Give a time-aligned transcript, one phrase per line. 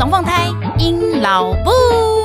[0.00, 0.48] 龙凤胎，
[0.78, 2.19] 因老布。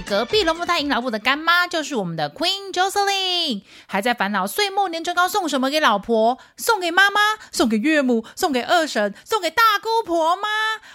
[0.00, 6.38] 隔壁龙凤胎阴老婆的干妈就是我们的 Queen Jocelyn，还在烦恼岁末年终要送什么给老婆？
[6.56, 7.20] 送给妈妈？
[7.50, 8.24] 送给岳母？
[8.36, 9.14] 送给二婶？
[9.24, 10.48] 送给大姑婆吗？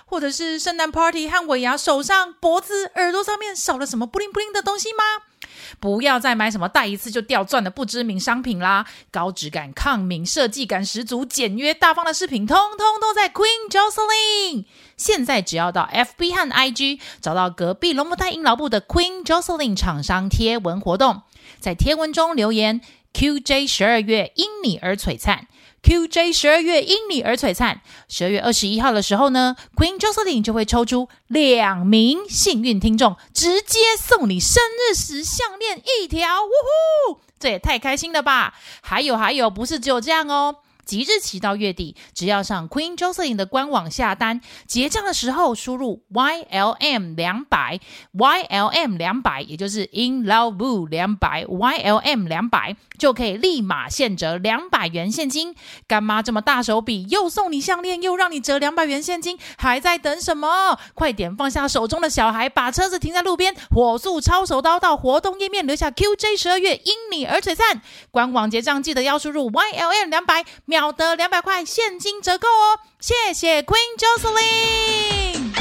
[0.06, 5.04] 或者是圣诞 party 和尾牙手上、脖子、耳朵上面少了什么布灵布灵的东西吗？
[5.80, 8.86] 不要再买什么戴一次就掉钻的不知名商品啦！
[9.12, 14.66] 高质感、抗敏、设计感十足、简约大方的饰品，通通都在 Queen Jocelyn。
[14.98, 21.22] 现在只要到 FB 和 IG 找到隔壁龙凤胎阴老部的 Queen Jocelyn 厂商贴文活动，
[21.60, 22.82] 在贴文中留言
[23.14, 25.48] “QJ 十二月因你而璀璨”。
[25.84, 36.48] QJ 十二月因你而璀璨，十二月二十一号的时候呢，Queen joseline 就会抽出两名幸运听众，直接送你生日时项链一条，呜
[37.12, 37.20] 呼！
[37.38, 38.54] 这也太开心了吧！
[38.82, 40.56] 还有还有，不是只有这样哦。
[40.86, 47.80] 即日起到月底，只要上 Queen Jocelyn 的官网下单，结账的时候输入 YLM 两百
[48.14, 55.56] ，YLM 两百，也就是 In Love Boo 两百，YLM 两百就可以立马现折两百元现金。
[55.88, 60.78] 干妈这么大手笔，又送你项链，又让你折两百元现金，还在等什么？
[60.94, 67.82] 快点放下手中的小孩，把车子停在路边，火速抄手刀到活动页面留下 QJ 十二月因你而璀璨。
[68.12, 70.44] 官网结账记得要输入 YLM 两百。
[70.74, 72.80] 秒得两百块现金折扣哦！
[73.00, 75.54] 谢谢 Queen Jocelyn。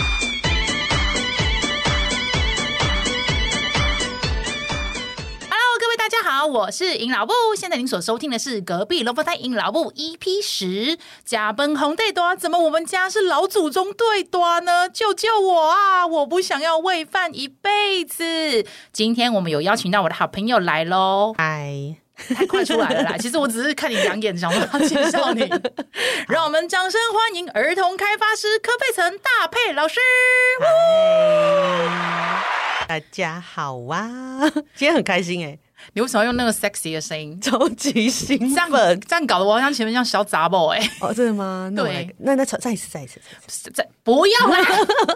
[5.50, 7.34] Hello，各位大家好，我是尹老布。
[7.54, 10.98] 现在您所收听的是隔壁龙凤胎阴老布 EP 十。
[11.26, 14.88] 家本红队多，怎么我们家是老祖宗队多呢？
[14.88, 16.06] 救救我啊！
[16.06, 18.64] 我不想要喂饭一辈子。
[18.94, 22.01] 今天我们有邀请到我的好朋友来喽，嗨。
[22.34, 23.16] 太快出来了啦！
[23.20, 25.40] 其实我只是看你两眼，想不要介绍你。
[26.28, 30.00] 让我们掌声欢迎儿童开发师柯佩岑大佩老师。
[32.88, 34.40] 大家好啊！
[34.74, 35.58] 今天很开心哎、欸。
[35.94, 37.38] 你为什么要用那个 sexy 的声音？
[37.42, 40.80] 超级兴奋，这样这样搞得我好像前面像小杂宝哎。
[41.00, 41.70] 哦，真的吗？
[41.74, 43.20] 那对，那那再再一次，再一次，
[43.72, 44.58] 再不要啦，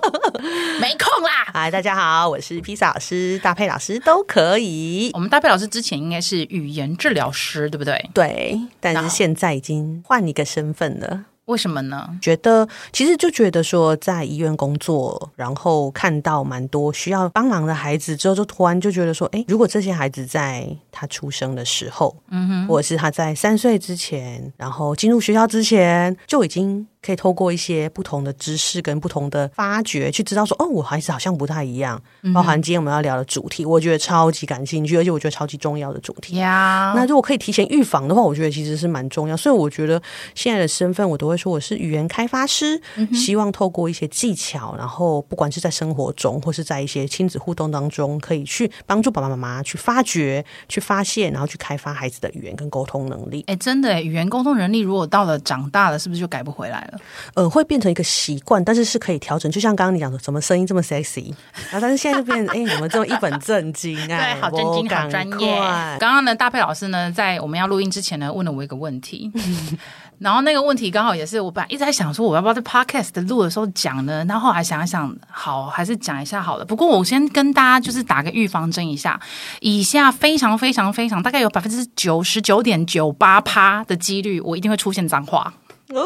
[0.81, 1.47] 没空啦。
[1.53, 5.10] 嗨，大家好，我是披萨老师、搭配老师都可以。
[5.15, 8.10] 我们搭配老师之前应该是语言治疗师，对不对？
[8.12, 11.25] 对，但是现在已经换一个身份了。
[11.47, 12.19] 为什么呢？
[12.21, 26.87] 觉得其实就觉得说，在医院工作，然后看到蛮多需要帮忙的孩子之后，就突然就觉得说，哎，如果这些孩子在他出生的时候，嗯哼，或者是他在三岁之前，然后进入学校之前，就已经。
[27.03, 32.01] 可以透过一些不同的知识跟不同的发掘，去知道说，哦，我孩子好像不太一样。
[32.34, 36.37] 包含今天我们要聊的主题，我觉得超级感兴趣，而且我觉得超级重要的主题。
[36.37, 39.37] 呀，那如果可以提前预防的话，我觉得其实是蛮重要。
[39.37, 40.03] 所以我觉得
[40.35, 53.45] 现在的身份，我都会说我是语言开发师，嗯、希望透过一些技巧，然后不管是在生活中，或是在一些亲子互动当中，可以去帮助爸爸妈妈去发掘、去发现，然后去开发孩子的语言跟沟通能力。
[53.47, 56.96] 哎，真的，语言沟通能力如果到了长大了，是不是就改不回来了？
[57.34, 59.51] 呃，会变成一个习惯，但是是可以调整。
[59.51, 61.33] 就像刚刚你讲的，怎么声音这么 sexy，
[61.71, 64.19] 然后但是现在就变成，哎，怎么这么一本正经啊？
[64.19, 65.56] 对，好正经，好专业。
[65.99, 69.31] 刚刚呢，大佩老师呢，在我们要录音之前呢，问了我一个问题，
[70.19, 74.25] 然后那个问题刚好也是我本来一直在想说，我要不要在 podcast 的录的时候讲呢？
[74.27, 76.65] 然后后来想一想，好，还是讲一下好了。
[76.65, 79.21] 不过我先跟大家就是打个预防针一下，
[79.61, 85.53] 以下非常非常非常大概有百分之九十九点九八趴的几率，我一定会出现脏话。
[85.91, 86.05] 哦，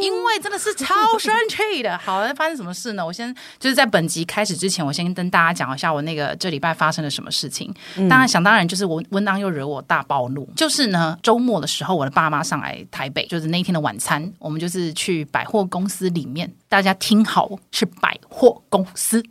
[0.00, 1.98] 因为真的是超生气的。
[1.98, 3.04] 好，那发生什么事呢？
[3.04, 7.72] 我先就是在本集开始之前，我先跟大家讲一下我那个这礼拜发生了什么事情。
[7.96, 10.48] 嗯、当然，想当然就是我温当又惹我大暴怒。
[10.56, 16.50] 就是呢，周末的时候，我的爸妈上来台北，就是那一天的晚餐，我们就是去百货公司里面。
[16.68, 19.22] 大家听好，是百货公司。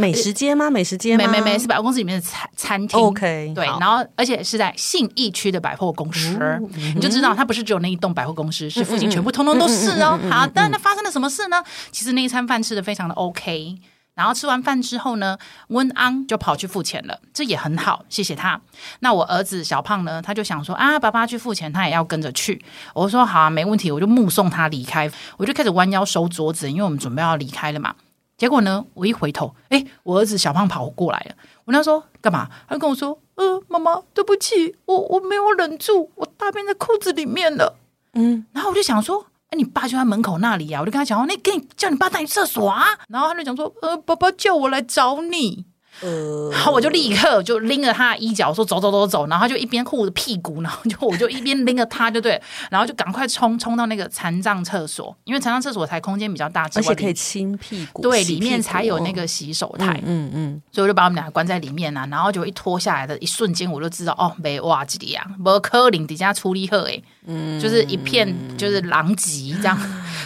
[0.00, 0.70] 美食街吗？
[0.70, 1.26] 美食街吗？
[1.26, 3.00] 没没没，是百货公司里面的餐餐厅。
[3.00, 10.16] OK，对，然后而且是在信义区的百货公司，嗯、你就知道它不是只有那一栋百货公司，是附近全部通通都是哦。
[10.30, 11.60] 好，但那发生了什么事呢？
[11.90, 13.76] 其实那一餐饭吃的非常的 OK，
[14.14, 15.36] 然后吃完饭之后呢，
[15.70, 18.60] 温安就跑去付钱了，这也很好，谢谢他。
[19.00, 22.64] 那我儿子小胖呢，他就想说啊，爸爸去付钱，他也要跟着去。
[22.94, 27.96] 我说好啊，没问题，我就目送他离开，我就开始弯腰收桌子，因为我们准备要离开了嘛。
[28.38, 31.34] 结果呢，我一回头，哎，我儿子小胖跑过来了。
[31.64, 32.48] 我跟他说干嘛？
[32.68, 37.76] 他就跟我说，呃，妈妈，对不起，我我没有忍住，我大便在裤子里面了。
[38.14, 40.80] 嗯，然后我就想说，哎，你爸就在门口那里啊！
[40.80, 42.86] 我就跟他讲，那给你叫你爸带你去厕所啊！
[43.08, 45.66] 然后他就讲说，呃，爸爸叫我来找你。
[46.00, 52.40] 呃，然后我就立刻就拎着他的衣角说走走走走，然后他就一边护着屁股，然后就我就一边拎着他就对，
[52.70, 68.26] 然后就赶快冲冲到那个残障厕所，因为残障厕所才空间比较大，而且可以清屁股，对，里面才有那个洗手台，嗯嗯，嗯，所以我就把我们俩关在里面啊，然后就一脱下来的一瞬间，我就知道哦，没哇几里啊，没可能底下处理好诶，嗯，就是一片
[68.56, 69.78] 就是狼藉这样。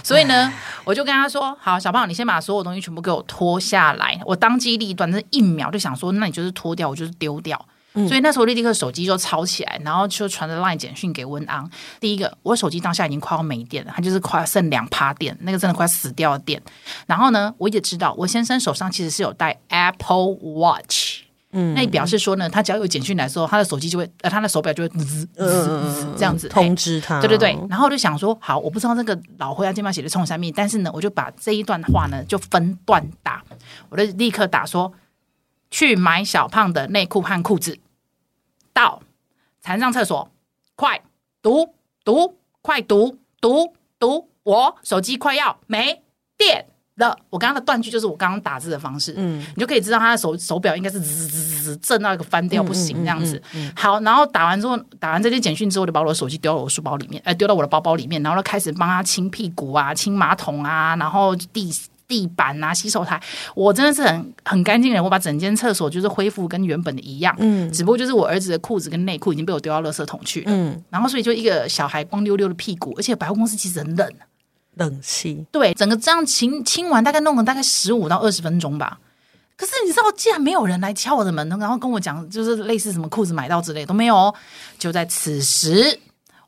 [0.04, 0.52] 所以呢，
[0.84, 7.60] 我就跟他说：“好，小胖，你先把所有东西全部给我脱下来。”我当机立断，这一秒就想说：“那你就是脱掉，我就是丢掉。
[7.94, 11.70] 嗯”所以那时候立刻手机就抄起来，然后就传着 LINE 简讯给温昂。
[12.00, 16.60] 第一个，我手机当下已经快要没电了，它就是快要剩两趴电，那个真的快死掉的电。
[17.06, 21.22] 然后呢，我也知道我先生手上其实是有带 Apple Watch。
[21.52, 27.20] 嗯，那表示说呢，他只要有简讯来的时候，他的手机就会，呃，他的手表就会滋滋滋这样子通知他。
[27.20, 33.44] 对对对，然后我就想说，好，我不知道这个老灰啊，肩膀写的冲三密，但是呢，我就把这一段话呢就分段打，
[33.90, 34.93] 我就立刻打说，
[35.70, 37.78] 去买小胖的内裤和裤子，
[38.72, 39.02] 到
[39.60, 40.31] 残障厕所，
[40.75, 41.02] 快
[41.43, 46.02] 读读，快读读读，我手机快要没
[46.38, 46.66] 电。
[47.02, 53.40] 的，我刚刚的断句就是我刚刚打字的方式，嗯，你就可以知道他的手手表应该是滋滋滋震到一个翻掉不行这样子。
[53.75, 61.72] 好，然后打完之后，打完这些简讯之后，就把我的手机丢到我书包里面，呃，丢到我的包包里面，然后就开始帮他清屁股啊，清马桶啊，然后地
[62.06, 63.20] 地板啊，洗手台，
[63.55, 74.08] 我真的是很很干净的人，我把整间厕所就是恢复跟原本的一样，嗯，只不过就是我儿子的裤子跟内裤已经被我丢到垃圾桶去了，嗯，然后所以就一个小孩光溜溜的屁股，而且百货公司其实很冷。
[74.74, 78.98] 冷气对，整个这样清清完，大概弄了大概十五到二十分钟吧。
[79.54, 84.34] 可是你知道，既然没有人来敲我的门，然后跟我讲，就是类似什么裤子买到之类都没有哦。
[84.78, 86.00] 就在此时，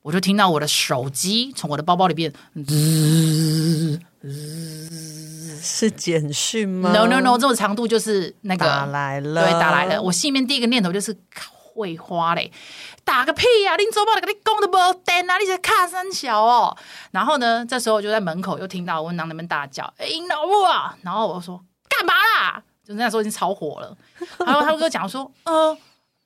[0.03, 2.33] 我就听到我的手机从我的包包里边
[2.67, 10.03] 滋滋，是简讯吗？No No No，这种长度就是那个打来了，对，打来了。
[10.03, 11.17] 我心里面第一个念头就是
[11.75, 12.51] 会花嘞。
[13.05, 13.77] 打个屁呀、啊！
[13.77, 15.39] 恁祖母跟你讲的无电啊！
[15.39, 16.77] 你是卡三小哦。
[17.13, 23.97] 然后呢，这时候我就在门口又听到温囊那边大叫：“哎、老母啊！”然后我说：“干嘛啦？”就那时候已经超火了。
[24.39, 25.77] 然后他会跟我讲说：“呃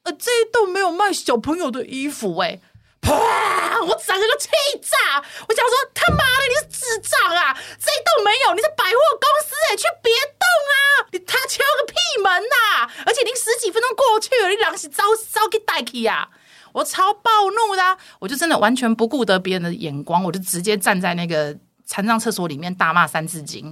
[0.05, 2.61] 呃，这一栋没有卖小朋友的衣服、欸。”哎，
[3.01, 3.81] 啪！
[3.81, 4.49] 我整个就气
[4.83, 5.23] 炸！
[5.49, 7.57] 我想说：“他妈的，你是智障啊！
[7.79, 11.09] 这一栋没有，你是百货公司哎、欸，去别动啊！
[11.13, 12.91] 你他敲个屁门呐、啊！
[13.07, 16.29] 而且你十几分钟过去了，你两是招招给带去呀！”
[16.73, 23.67] 我超暴怒的、我就真的完全不顾得别人的眼光，我就直接站在那个残障厕所里面大骂三字经，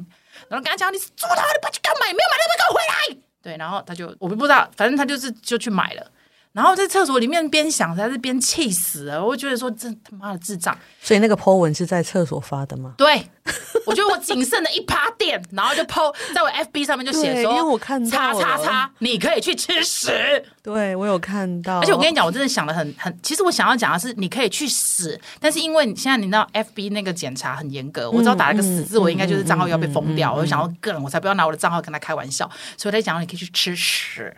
[0.49, 2.07] 然后跟他讲：“你是猪头，你不去干嘛？
[2.07, 6.11] 没有买，你不给我回来！”对，然后他就我不知道，反正他就是就去买了。
[6.56, 10.75] 然后在厕所里面边想还是边气死了，我觉得说这他妈的智障。
[11.03, 12.94] 所以那个 po 文是在厕所发的吗？
[12.97, 13.29] 对，
[13.85, 20.43] 我觉得我仅剩的一趴电，然后就 po 在我 FB 上面就写说，因为我看到叉叉叉，你可以去吃屎。
[20.62, 34.35] 对，我有看到，而且我跟你讲，我真的想的很很，其实我想要讲的是你可以去死，但是因为现在你知道 FB 那个检查很严格，我知道打了个死字，我应该就是账号要被封掉，我就想要个人，我才不要拿我的账号跟他开玩笑，所以他讲你可以去吃屎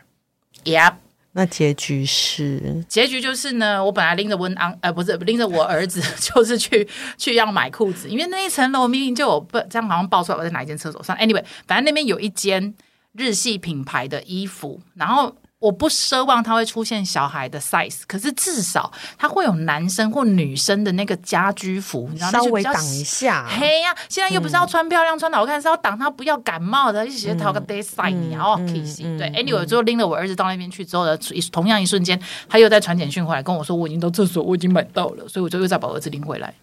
[0.64, 0.94] ，Yep。
[1.32, 2.84] 那结局是？
[2.88, 11.16] 结局就是呢，我本来拎着温安，呃，不是拎着我儿子， 就是去去要买裤子，因为那一层楼明明就有不这样，好像爆出来我在哪一间厕所上。
[11.16, 12.74] Anyway，反正那边有一间
[13.12, 15.36] 日系品牌的衣服，然后。
[15.60, 23.44] 我不奢望他会出现小孩的 size，可是至少他会有男生或女生的那个家居服，你知道稍微挡一下。
[23.48, 29.02] 嘿呀、啊，现在又不是要穿漂亮、嗯、穿的好看，是要挡他不要感冒的，一起套个 day size，你要 kiss。
[29.18, 31.18] 对，anyway，最后拎了我儿子到那边去之后的
[31.50, 36.54] 同样一瞬间，他又在传简讯回来跟我说，我已经到厕所，我已经买到了，所以我就又再把儿子拎回来。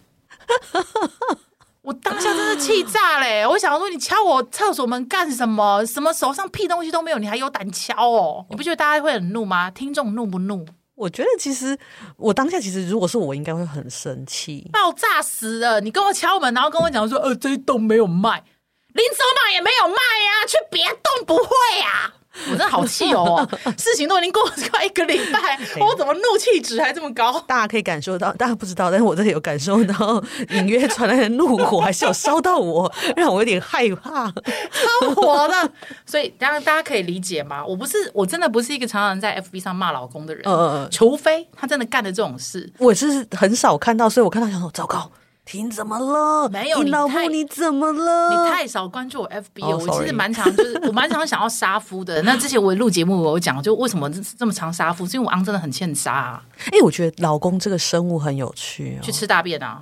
[1.86, 3.46] 我当下真是气炸嘞！
[3.48, 5.86] 我想说，你敲我厕所门干什么？
[5.86, 8.44] 什么手上屁东西都没有，你还有胆敲哦？
[8.50, 9.70] 你不觉得大家会很怒吗？
[9.70, 10.66] 听众怒不怒？
[10.96, 11.78] 我觉得其实
[12.16, 15.80] 我当下其实如果是我，应该会很生气，爆炸死了！
[15.80, 18.42] 你跟我敲门，然后跟我讲说，呃，这一栋没有卖，
[18.92, 22.14] 林走马也没有卖呀、啊，去别栋不会呀、啊。
[22.46, 23.48] 我真的好气哦！
[23.78, 27.40] 事情都已经过了快一个礼拜， 我怎么怒气值还这么高？
[27.46, 35.70] 大家可以感受到，大家不知道，但是我这里有感受到，隐约传来的怒火还是有烧到我，让我有点害怕，超火的。
[36.04, 37.64] 所以，当然大家可以理解吗？
[37.64, 45.10] 我不是，我真的不是一个常常在 FB 上骂老公的人，嗯嗯，除非他真的干了这种事，我是很少看到，所以我看到想说，糟糕。
[45.46, 46.48] 婷怎么了？
[46.48, 48.30] 没有，你老婆你怎么了？
[48.30, 52.20] 你太少关注我 FB，、oh, 我其实蛮常就是 我蛮常想要杀夫的。
[52.22, 56.42] 那之前我录节目我有讲，就为什么这么常杀夫，是因为我昂真的很欠杀、啊。
[56.66, 59.80] 哎、欸，我觉得老公这个生物很有趣、哦，去吃大便啊！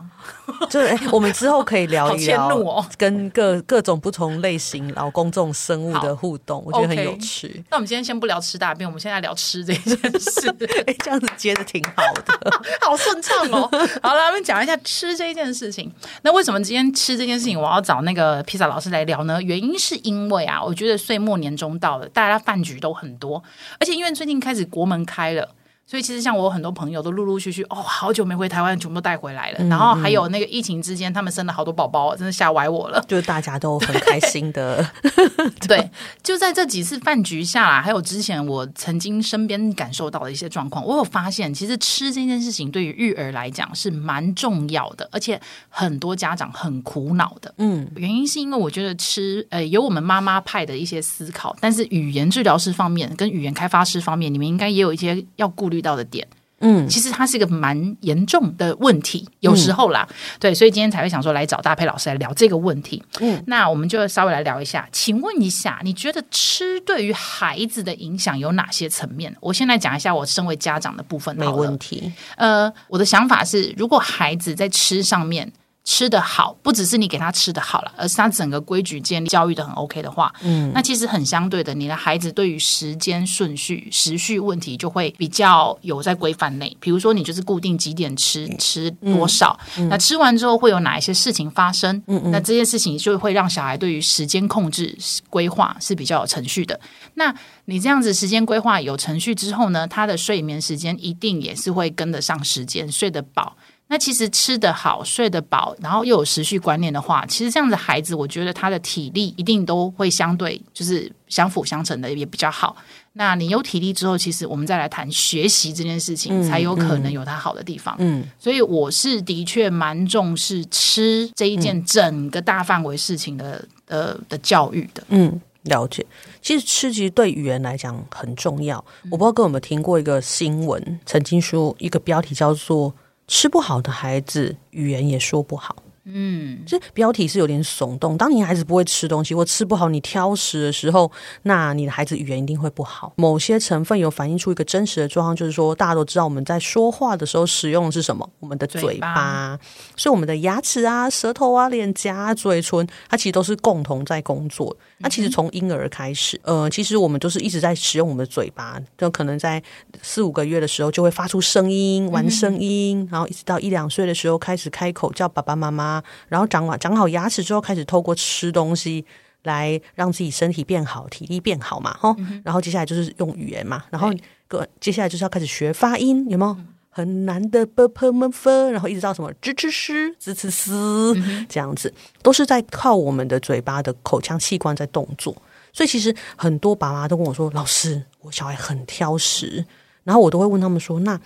[0.68, 7.48] 就是、欸、我们之后可以聊一聊， 哦、跟各各种不同类型老公这种生物的互动，我觉得很有趣。
[7.48, 7.64] Okay.
[7.70, 10.54] 那我们今天先不聊吃大便，我们现在聊吃这件事。
[10.86, 12.50] 哎、欸，这样子接的挺好的，
[12.86, 13.70] 好顺畅哦。
[14.02, 15.90] 好了，我们讲一下吃这件事事情。
[16.22, 19.40] 那为什么今天吃这件事情，我要找那个披萨老师来聊呢？
[19.40, 23.42] 原因是因为啊，我觉得岁末年终到了，大家饭局都很多，
[23.78, 25.48] 而且因为最近开始国门开了。
[25.86, 29.58] 所以其实像我有很多朋友都陆陆续续哦，好久没回台湾，全部都带回来了。
[29.60, 33.04] 嗯、然后还有那个疫情之间，他们生了好多宝宝，真的吓歪我了。
[33.06, 34.82] 就是大家都很开心的，
[35.68, 35.90] 对。
[36.22, 45.38] 就在这几次饭局下来，还有之前我曾经身边感受到的一些状况，我有发现，其实吃这件事情对于育儿来讲是蛮重要的，而且
[45.68, 47.52] 很多家长很苦恼的。
[47.58, 55.73] 嗯，原因是因为我觉得吃，呃，有我们妈妈派的一些思考，但是语言治疗师方面跟语言开发师方面，你们应该也有一些要顾虑。
[55.74, 56.26] 遇到的点，
[56.60, 63.02] 嗯，其实它是一个蛮严重的问题，有时候啦，嗯、对，所以今天才会想说来找大佩老师来聊这个问题。
[63.20, 69.34] 嗯，那我们就稍微来聊一下，请问一下，你觉得吃对于孩子的影响有哪些层面？
[69.40, 72.12] 我先来讲一下我身为家长的部分，没问题。
[72.36, 75.52] 呃，我的想法是，如果孩子在吃上面。
[75.84, 86.74] 吃的好，不只是你给他吃的好了，而是他整个规矩建立、教育的很 OK 的话，嗯，那其实很相对的，你的孩子对于时间顺序、时序问题就会比较有在规范内。
[86.80, 91.94] 比如说，你就是固定几点吃，吃多少，嗯嗯、那吃完之后会有哪一些事情发生？
[92.06, 94.96] 嗯嗯，那这些事情就会让小孩对于时间控制、
[95.28, 96.80] 规划是比较有程序的。
[97.14, 97.34] 那
[97.66, 103.54] 你这样子时间规划有程序之后呢，他的睡眠时间一定也是会跟得上时间，睡得饱。
[103.86, 112.74] 那其实吃得好、睡得饱，然后又有时续观念的话，其实这样子孩子，我觉得他的体力一定都会相对就是相辅相成的，也比较好。
[113.12, 117.94] 那你有体力之后，其实我们再来谈学习这件事情，才有可能有他好的地方。
[117.98, 125.04] 嗯，嗯，所以我是的确蛮重视吃这一件整个大范围事情的呃的教育的。
[125.10, 126.04] 嗯，了解。
[126.40, 128.82] 其实吃其实对语言来讲很重要。
[129.10, 132.92] 我不知道各位有没有听过一个新闻，曾经说一个标题叫做。
[133.26, 135.83] 吃不好的孩子，语言也说不好。
[136.06, 138.16] 嗯，这标题是有点耸动。
[138.18, 141.10] 当你孩子不会吃东西或吃不好，你挑食的时候，
[141.42, 143.14] 那你的孩子语言一定会不好。
[143.16, 148.28] 某些成分有反映出一个真实的状况，就是说，大家都知道我们在说话的时候使用的是什么？
[148.40, 148.88] 我们的嘴巴。
[148.88, 149.58] 嘴巴。
[149.96, 154.76] 所以我们的牙齿啊、舌头啊、脸颊啊、嘴唇，它其实都是共同在工作。
[154.98, 159.62] 那其实从婴儿开始，呃，其实我们都是一直在使用我们的嘴巴，就可能在
[160.02, 165.93] 四五个月的时候就会发出声音、玩声音，然后一直到一两岁的时候开始开口叫爸爸妈妈。
[166.28, 169.04] 然后长完长好牙齿之后，开始透过吃东西
[169.42, 172.16] 来让自己身体变好、体力变好嘛，吼。
[172.42, 174.12] 然后接下来就是用语言嘛，然后
[174.48, 176.56] 个接下来就是要开始学发音，有没有
[176.88, 181.14] 很难的 b p m f，然后一直到什么 z c s z c s
[181.48, 185.36] 这样子，都是在靠我们的嘴巴的口腔器官在动作。
[185.72, 189.64] 所以其实很多爸妈都跟我说：“老师，我小孩很挑食。”
[190.04, 191.20] 然后我都会问他们说：“那？”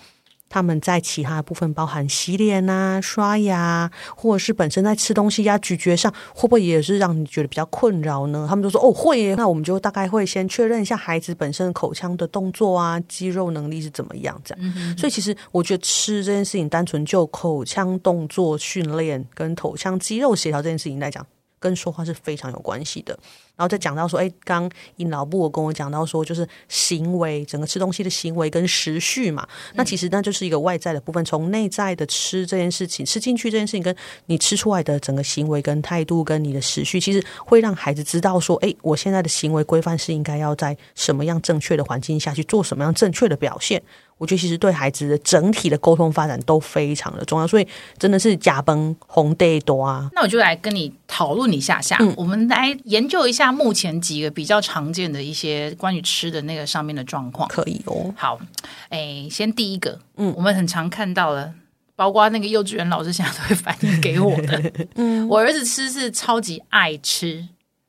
[0.48, 8.46] 他们在其他的部分，包含洗脸啊、刷牙，或者是本身在吃东西呀、咀嚼上，会不会也是让你觉得比较困扰呢？
[8.48, 14.96] 他们都说哦会耶，那我们就大概会先确认一下孩子本身的口腔的动作啊、肌肉能力是怎么样这样。
[14.96, 21.26] 所以其实我觉得吃这件事情，单纯就口腔动作训练跟口腔肌肉协调这件事情来讲，
[21.58, 23.18] 跟说话是非常有关系的。
[23.58, 29.42] 然后再讲到说，哎，刚尹老布我跟我讲到说，就是行为，整个吃东西的行为跟时序嘛。
[29.50, 33.92] 嗯、那其实那就是一个外在的部分，从内在的吃这件事情，吃进去这件事情，跟
[34.26, 43.82] 你吃出来的整个行为跟态度，跟你的时序，其实会让孩子知道说，哎，我现在的行为规范是应该要在什么样正确的环境下去做什么样正确的表现。
[44.18, 50.10] 我觉得其实对孩子的整体的沟通发展都非常的重要，所以真的是假崩红带多啊。
[50.12, 57.48] 那我就来跟你讨论一下下，嗯、我们来研究一下目前几个比较常见的一些关于吃的那个上面的状况。
[57.48, 58.12] 可以哦。
[58.16, 58.38] 好，
[58.88, 61.52] 哎，先第一个，嗯，我们很常看到的，
[61.96, 67.46] 包括那个幼稚园老师现在都会反映给我的，嗯， 我儿子吃是超级爱吃，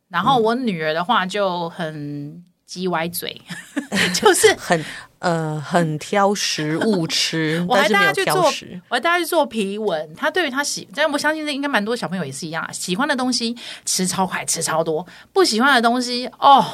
[0.10, 3.42] 然后我女儿的话就很叽歪嘴，
[4.14, 4.84] 就是很。
[5.20, 8.42] 呃，很挑食物吃， 我还带他去做，
[8.88, 10.16] 我还带他去做皮纹。
[10.16, 16.66] 他对于他喜，但我相信这应该蛮多小朋友也是一样，喜欢的东西吃超快，吃超多；不喜欢的东西，哦，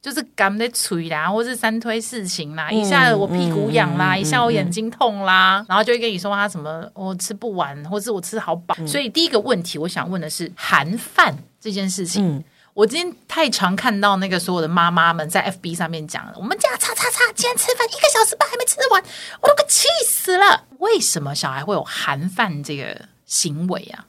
[0.00, 8.74] 就是干的捶啦，或是三推四请啦，一下我屁股痒啦，一下我眼睛痛啦，嗯、然后就会跟你说他什么我吃不完，或是我吃好饱。
[8.78, 12.42] 嗯、所以第一个问题，我想问的是含饭这件事情。
[12.74, 19.02] 嗯、我今天太常看到那个所有的妈妈们在 FB 上面讲了，我们家叉叉叉今天吃饭一个小时半还没吃完，
[19.40, 20.64] 我都快气死了。
[20.78, 24.06] 为什么小孩会有含饭这个行为啊？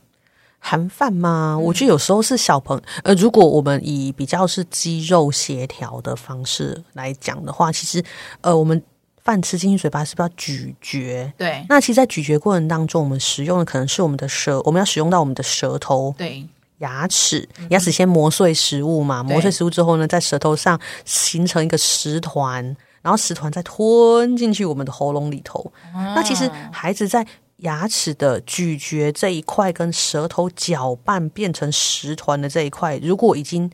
[0.60, 1.56] 含饭吗？
[1.58, 8.04] 我觉得有时候是小朋友，呃，如果我们以比较是肌肉协调的方式来讲的话，其实，
[8.42, 8.84] 呃，我们
[9.24, 11.32] 饭吃进去嘴巴是不是要咀嚼？
[11.38, 11.64] 对。
[11.70, 16.44] 那其实，在咀嚼过程当中，我们使用的可能是我们的舌，我们要使用到我们的舌头，对，
[16.86, 22.64] 牙齿，牙齿先磨碎食物嘛，磨碎食物之后呢，在舌头上形成一个食团，
[23.02, 25.72] 然后食团再吞进去我们的喉咙里头。
[25.94, 27.26] 那其实孩子在
[27.58, 33.70] 牙齿的咀嚼这一块跟舌头搅拌变成食团的这一块，如果已经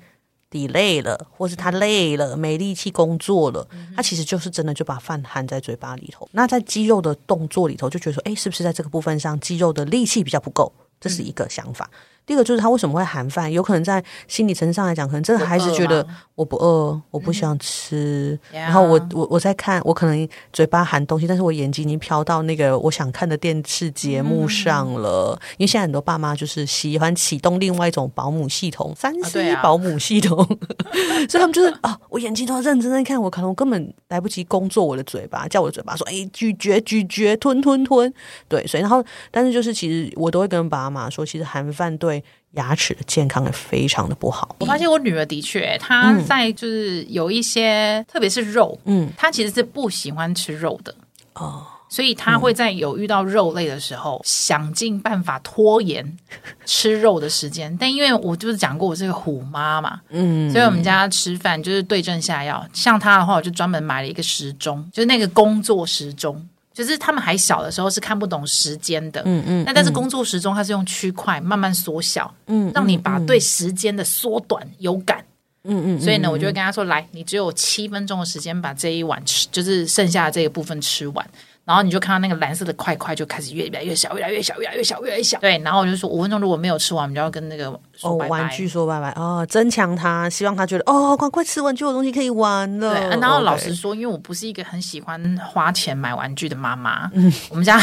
[0.49, 6.27] delay 了，或是他累了，没力气工作了，他其实就是真的就把饭含在嘴巴里头。
[6.31, 10.71] 那在肌肉的动作里头，就觉得说，哎，是不是在这个部分上肌肉的力气比较不够？
[10.99, 11.89] 这是一个想法。
[12.25, 13.51] 第一个就是他为什么会含饭？
[13.51, 18.39] 有可能在心理层上来讲，可能这个孩子觉得我不饿，我不想吃。
[18.51, 25.37] 嗯、然后我我我在看，我可能嘴巴含东西，但是我眼睛已经飘到那个我想看的电视节目上了。
[25.41, 38.13] 嗯、因为现在很多爸妈就是喜欢启动另外一种保姆系统，三 C 保姆系统，啊啊、所以他们就是啊，我眼睛都要认真在看，我可能我根本来不及工作我的嘴巴，叫我的嘴巴说，哎，咀嚼咀嚼，吞吞吞。
[38.47, 42.20] 对，所以然后，但是就是其实我都会跟爸妈说，其实含饭对。
[42.53, 44.55] 牙齿的健康也非常的不好。
[44.59, 50.93] 我发现我女儿的确，她在就是有一些，嗯、特别是肉，嗯，她其实是不喜欢吃肉的
[51.35, 56.17] 哦，所以她会在有遇到肉类的时候，嗯、想尽办法拖延
[56.65, 57.75] 吃肉的时间。
[57.79, 62.65] 但因为我就是讲过，我是个虎妈嘛，嗯，所以我们家吃饭就是对症下药。
[62.73, 66.45] 像她的话，我就专门买了一个时钟，就是那个工作时钟。
[66.73, 75.23] 就是他们还小的时候是看不懂时间的，嗯嗯，那但是工作时钟它是用区块慢慢缩小，嗯，让你把对时间的缩短有感，
[75.63, 81.29] 嗯嗯，所以呢，我就会跟他说，来，你只有七分钟的时间把这一碗吃，就是剩下的这个部分吃完。
[81.63, 85.39] 然后你就看到那个蓝色的块块就开始越来越小，越来越小，越来越小，越来越小。
[85.39, 88.29] 对，然后我就说五分钟如果没有吃完，我们就要跟那个说拜拜。
[88.29, 92.93] 玩具说拜拜哦，增强他，希望他觉得哦，快快吃玩具，有东西可以玩了。
[92.95, 97.79] 对，然后老实说，因为我不是一个很喜欢花钱买玩具的妈妈，嗯，我们家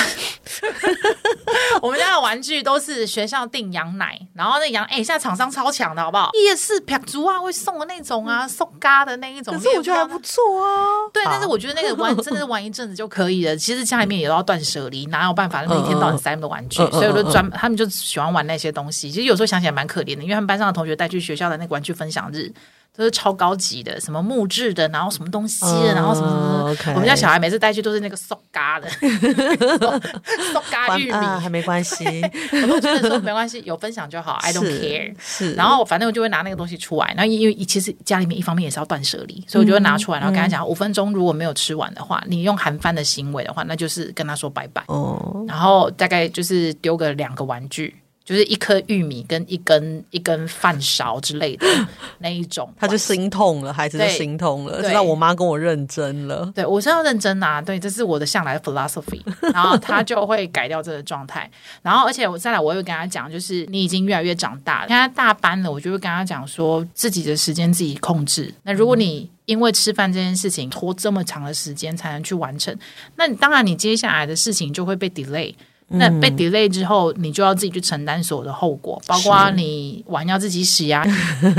[1.80, 6.30] 我们家的玩具都是学校订羊奶，然后那羊哎，现在厂商超强的好不好？
[6.34, 11.06] 夜市撇竹啊会送的那种啊，送嘎的那一种，可是我觉得还不错啊。
[11.12, 13.56] 对，但是我觉得那个玩真的是玩一阵子就可以了。
[13.56, 15.58] 其实家里面也都要断舍离，哪有办法？
[15.68, 19.10] 那一天到晚塞那么多玩具，所以我就专他们就喜欢玩那些东西。
[19.10, 22.52] 其实有时候想起来蛮可怜的，因为他们班上的同学带去学校的那个玩具分享日。
[22.96, 26.94] 都是超高级的，什么木质的，然后什么东西的，然后什么什么。
[26.94, 32.04] 我们家小孩每次带去都是那个塑嘎的，塑嘎 玉米还没关系。
[32.50, 35.14] 我都觉得说没关系，有分享就好，I don't care。
[35.20, 44.82] 是，然后反正我就会拿那个东西出来，然后因为其实家里面一方面也是要断舍离，所以我就会拿出来，然后跟他讲五分钟如果没有吃完的话，你用韩饭的行为的话，那就是跟他说拜拜。
[44.88, 47.94] 哦，然后大概就是丢个两个玩具。
[48.28, 51.66] 就是一颗玉米跟一根一根饭勺之类的
[52.20, 56.52] 那一种，他就心痛了，孩子就心痛了，知道我妈跟我认真了。
[56.54, 59.22] 对，我是要认真啊，对，这是我的向来的 philosophy。
[59.54, 61.50] 然后他就会改掉这个状态。
[61.80, 68.52] 然后，而且我再来，我会跟他讲，就是你已经越来越长大了，现在大班了，我就会跟他讲说，自己的时间自己控制。
[68.62, 72.78] 那如果你因为吃饭这件事情拖这么长的时间才能去完成，
[73.16, 75.54] 那你当然你接下来的事情就会被 delay。
[75.90, 81.02] 那被 delay 之后，你就要自己去承担所有的后果，包括你碗要自己洗啊，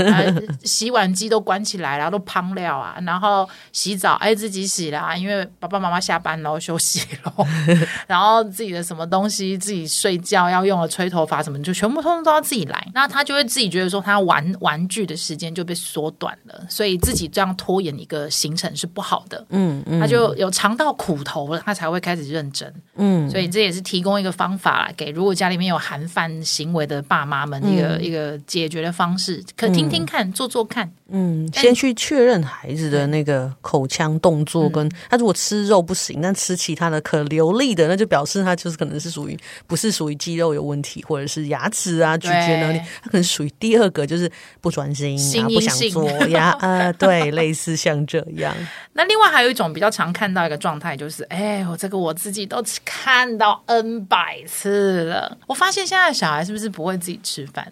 [0.63, 7.33] 洗碗机都关起来了，都烹料啊，然后洗澡哎自己洗啦，因为爸爸妈妈下班了休息了，
[8.05, 12.87] 然后自己的什么东西自己睡觉要用的吹头发什么，就全部通通都要自己来。
[12.93, 19.43] 那他就会自己觉得说，他玩玩具的时间就被缩短了，所以自己这样拖延一个行程是不好的。
[19.49, 22.71] 嗯嗯，他就有尝到苦头了，他才会开始认真。
[22.95, 24.18] 嗯，所以这也是提供。
[24.19, 30.91] 一个方法给如果家里面有含饭行为的爸妈们一个、嗯、一个解决的方式，可听听看，嗯、做做看。
[31.11, 48.55] 嗯，先去确认孩子的那个口腔动作，跟他如果吃肉不行，但吃其他的可流利的，那就表示他就是可能是属于不是属于肌肉有问题，或者是牙齿啊咀嚼能力，他可能属于第二个就是不专心啊，不想做呀，呃， 对，类似像这样。
[48.93, 55.37] 那另外还有一种比较常看到一个状态，就是哎，我这个我自己都看到 N 百次了。
[55.47, 57.71] 我发现现在小孩是不是不会自己吃饭？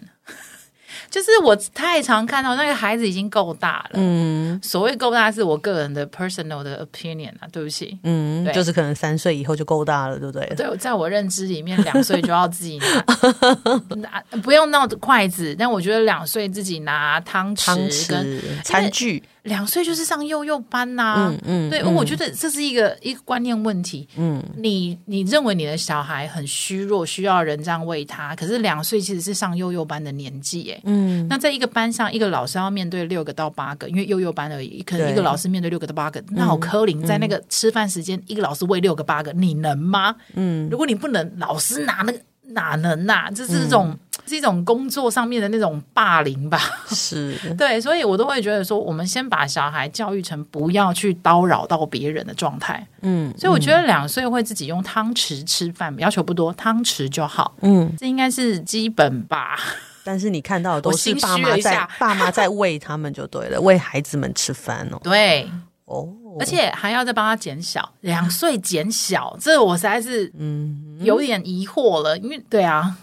[1.10, 3.92] 就是我太常看到那个孩子已经够大了。
[3.94, 7.98] 嗯，所谓够大是我个人的 personal 的 opinion 啊，对不起。
[8.02, 10.46] 嗯，就是可能三岁以后就够大了，对不对？
[10.56, 19.22] 对，在我认知里面，两岁就要自己拿 拿，不用弄筷子，但我觉得两岁自己拿汤匙跟餐具。
[19.48, 24.06] 两岁就是上幼幼班呐、啊，嗯嗯，对，嗯、我觉得这是一个一个观念问题。
[24.16, 40.14] 嗯，你你认为你的小孩很虚弱，需要人这样喂他，可是两岁其实是上幼幼班的年纪，哎，嗯，那在一个班上，一个老师要面对六个到八个，因为幼幼班而已，可能一个老师面对六个到八个，那好柯林，在那个吃饭时间，嗯、一个老师喂六个八个，你能吗？
[40.34, 42.20] 嗯，如果你不能，老师拿那个。
[42.50, 43.30] 哪能呐、啊？
[43.30, 46.60] 这是这种、嗯、是一种工作上面的那种霸凌吧？
[46.90, 52.86] 是 对，所以我都会觉得说，我们先把小孩教育成不要去叨扰到别人的状态。
[53.00, 57.54] 嗯，所以我觉得两岁会自己用汤匙吃饭，要求不多，汤匙就好。
[57.62, 59.58] 嗯，这应该是基本吧。
[60.04, 65.00] 但是你看到的都是爸妈在 爸妈在喂他们就对了，喂孩子们吃饭哦。
[65.02, 65.50] 对
[65.84, 66.08] 哦。
[66.40, 72.16] 而且还要再帮他减小，两岁减小，这我实在是嗯有点疑惑了。
[72.18, 72.96] 因为对啊，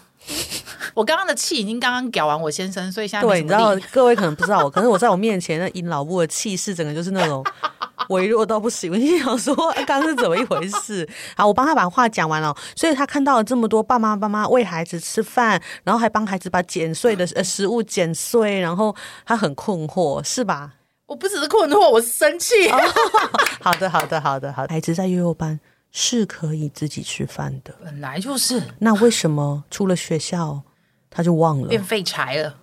[0.93, 7.43] 我刚刚的气已经刚刚屌完我先生，所以现在对，你知道各位可能不知道我，可是我在我面前那尹老部的气势，整个就是那种
[8.09, 8.91] 微弱到不行。
[8.91, 11.07] 我心想说，哎，刚刚是怎么一回事？
[11.35, 18.95] 好，我帮他把话讲完了，所以他看到了这么多爸妈爸妈喂孩子吃饭，然后还帮孩子把剪碎的呃食物剪碎，然后
[19.25, 20.71] 他很困惑，是吧？
[21.07, 22.67] 我不只是困惑，我是生气。
[22.69, 22.79] 哦。
[23.61, 24.73] 好的，好的，好的，好的。
[24.73, 25.59] 孩子在幼幼班
[25.91, 28.61] 是可以自己吃饭的，本来就是。
[28.79, 30.61] 那为什么出了学校
[31.15, 32.53] 他就忘了，变废柴了？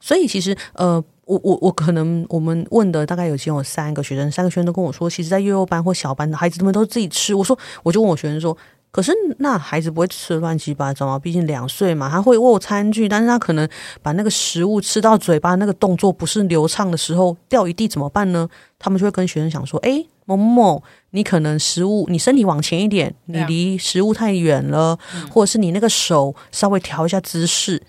[0.00, 7.32] 所以其实，呃，我我我可能我们问的大概有其中有三个学生，三个学生都跟我说，其实，在幼幼班或小班的孩子们都自己吃。
[7.34, 8.58] 我说，我就问我学生说。
[8.90, 11.18] 可是那孩子不会吃乱七八糟吗？
[11.18, 13.66] 毕竟两岁嘛，他会握餐具，但是他可能
[14.02, 18.46] 把那个食物吃到嘴巴那个动作不是流畅的时候掉一地怎么办呢？
[18.78, 27.82] 他们就会跟学生讲说：“诶，某某某，你可能食物你身体往前一点，你离食物太远了，嗯、或者是你那个手稍微调一下姿势，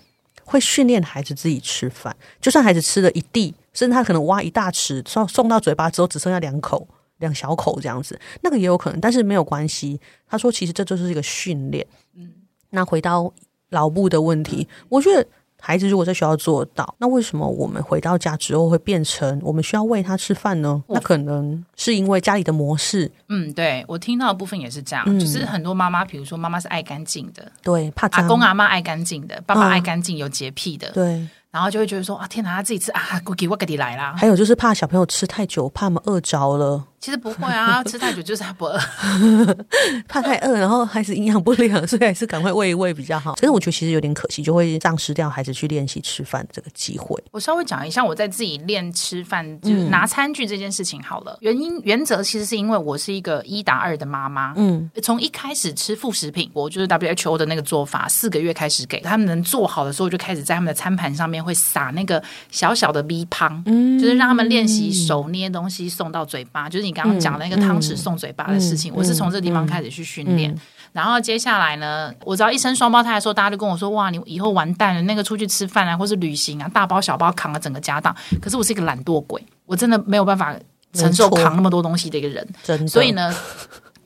[0.44, 2.16] 会训练孩子自己吃饭。
[2.40, 6.86] 就算孩子吃了一地，甚至他可能挖一大匙送送到嘴巴之后只剩下两口。”
[7.18, 9.98] 两小口这样子，那个也有可能，但是没有关系。
[10.26, 11.86] 他说，其实这就是一个训练。
[12.16, 12.28] 嗯，
[12.70, 13.32] 那回到
[13.70, 15.24] 老布的问题，我觉得
[15.66, 20.84] 孩子如果在学校做到，那为什么我们回到家之后会变成我们需要喂他吃饭呢？
[20.88, 23.10] 那可能是因为家里的模式。
[23.30, 31.26] 嗯，对，我听到的部分也是这样，嗯、就是很多妈妈，比如说妈妈是爱干净的，对，怕阿公阿妈爱干净的，爸爸爱干净、嗯、有洁癖的，对。
[31.50, 34.12] 然后就会觉得说啊，天哪，他自己吃啊，我给我给你来啦。
[34.18, 36.84] 还有就是怕小朋友吃太久，怕他们饿着了。
[37.04, 38.80] 其实不会啊， 吃太久就是他不饿，
[40.08, 43.36] 怕太饿，然后还是营养不良，所以还是赶快喂一喂比较好。
[43.36, 47.22] 所以我觉得其实有点可惜，就会丧失掉孩子去练习吃饭这个机会。
[47.30, 51.32] 我稍微讲一下我在自己练吃饭，就是拿餐具这件事情好了。
[51.32, 67.74] 嗯、原因原则其实是因为我是一个一打二的妈妈，嗯，从一开始吃副食品，我就是 WHO 的那个做法，四个月开始给他们能做好的时候，就开始在他们的餐盘上面会撒那个小小的 V 胖，嗯，就是让他们练习手捏东西送到嘴巴，就是你刚刚讲的那个汤。
[67.84, 70.56] 匙送嘴巴的事情，嗯、我是从这个地方开始去训练。
[70.92, 75.02] 然后接下来呢，我知道一生双胞胎的时候，大家就跟我说：“哇，你以后完蛋了！
[75.02, 80.56] 那个出去吃饭啊，或是旅行啊，大包小包扛了整个家当。”可是我是一个懒惰鬼，我真的没有办法
[80.94, 82.48] 承受扛那么多东西的一个人。
[82.62, 82.86] 真的。
[82.86, 83.34] 所以呢，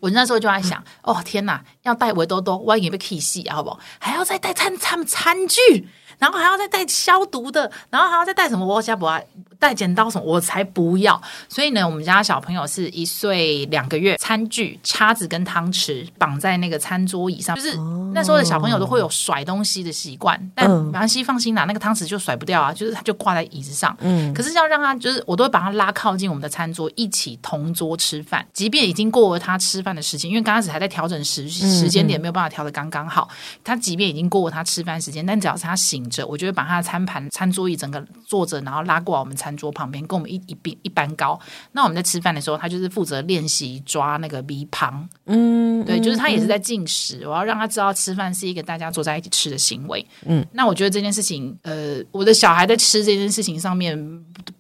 [0.01, 3.79] 我那时候就在想：“哦，天哪，要带围兜兜，万一被 K 戏，好不好？
[4.01, 8.67] 还要再带餐餐餐具。”然后还要再带消毒的，然后还要再带什么？
[8.67, 9.25] 我家不爱
[9.59, 11.21] 带剪刀什么，我才不要。
[11.49, 17.77] 所以呢，我们家小朋友是一岁两个月，餐具、叉子跟汤匙绑在那个餐桌椅上，就是
[18.15, 20.39] 那时候的小朋友都会有甩东西的习惯。
[20.55, 23.97] 但没关系，放心啦，那个汤匙就甩不掉啊，就是他就挂在椅子上。
[24.01, 28.47] 嗯，可是要让他，就是我都会把他拉靠近我们的餐桌，一起同桌吃饭。
[28.53, 33.29] 即便已经过了他吃饭的时间，因为刚开始还在调整时时间点，没有办法调的刚刚好。
[33.65, 36.08] 他即便已经过了他吃饭时间，但只要是他醒。
[36.27, 41.39] 我就会把他的餐盘、餐桌椅整个坐着，然后拉过来我们餐桌旁边，跟我们一一并一般高。
[41.73, 47.21] 那我们在吃饭的时候，他就是负责练习抓那个鼻旁，嗯，对，就是他也是在进食。
[47.23, 50.05] 嗯、我要让他知道吃饭是一个大家坐在一起吃的行为。
[50.25, 53.99] 嗯，那我觉得这件事情，呃，我的小孩在吃这件事情上面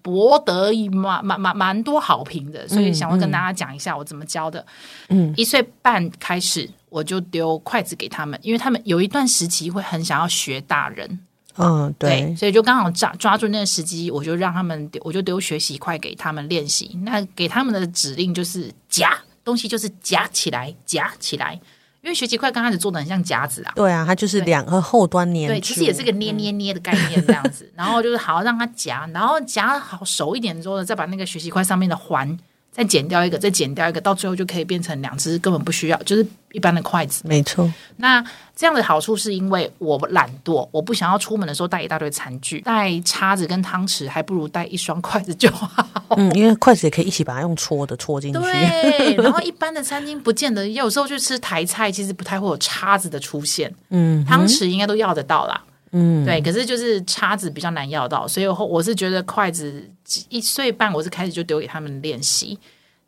[0.02, 4.64] 博得蛮蛮蛮蛮多好评的，所以想要跟大家讲一下我怎么教的。
[5.08, 11.18] 嗯，一岁半开始我就丢筷子给他们，因为他们有一段时期会很想要学大人。
[11.58, 16.98] 嗯，对，对，所以就刚好抓抓住那个时机，我就让他们，我就丢学习块给他们练习。
[17.02, 21.60] 那给他们的指令就是夹东西，就是夹起来，夹起来。
[22.00, 23.72] 因因为学习筷刚开始做的很像夹子啊。
[23.76, 25.46] 对啊，它就是两个后端粘。
[25.46, 27.64] 对，其实也是个捏捏捏的概念这样子。
[27.66, 32.38] 嗯、然后就是好让它夹，然后夹好熟一点之后呢，再把那个学习块上面的环。
[32.78, 37.24] 再剪掉一个，再剪掉一个，到最后就可以变成两只根本不需要，就是一般的筷子。
[37.26, 37.68] 没错。
[37.96, 45.84] 那这样的好处是因为我懒惰，我不想要出门的时候带一大堆餐具，带叉子跟汤匙，还不如带一双筷子就好。
[46.16, 48.38] 嗯，因为筷子也可以一起把它用戳的戳进去。
[48.38, 49.16] 对。
[49.16, 53.74] 然后一 般的餐厅不见得，有时候去吃台菜，其实不太会有叉子的出现。
[53.90, 54.24] 嗯。
[54.24, 55.60] 汤匙应该都要得到啦。
[55.92, 59.82] 嗯，对，可是就是叉子比较难要到，所以我是觉得筷子
[60.28, 62.58] 一岁半，我是开始就丢给他们练习，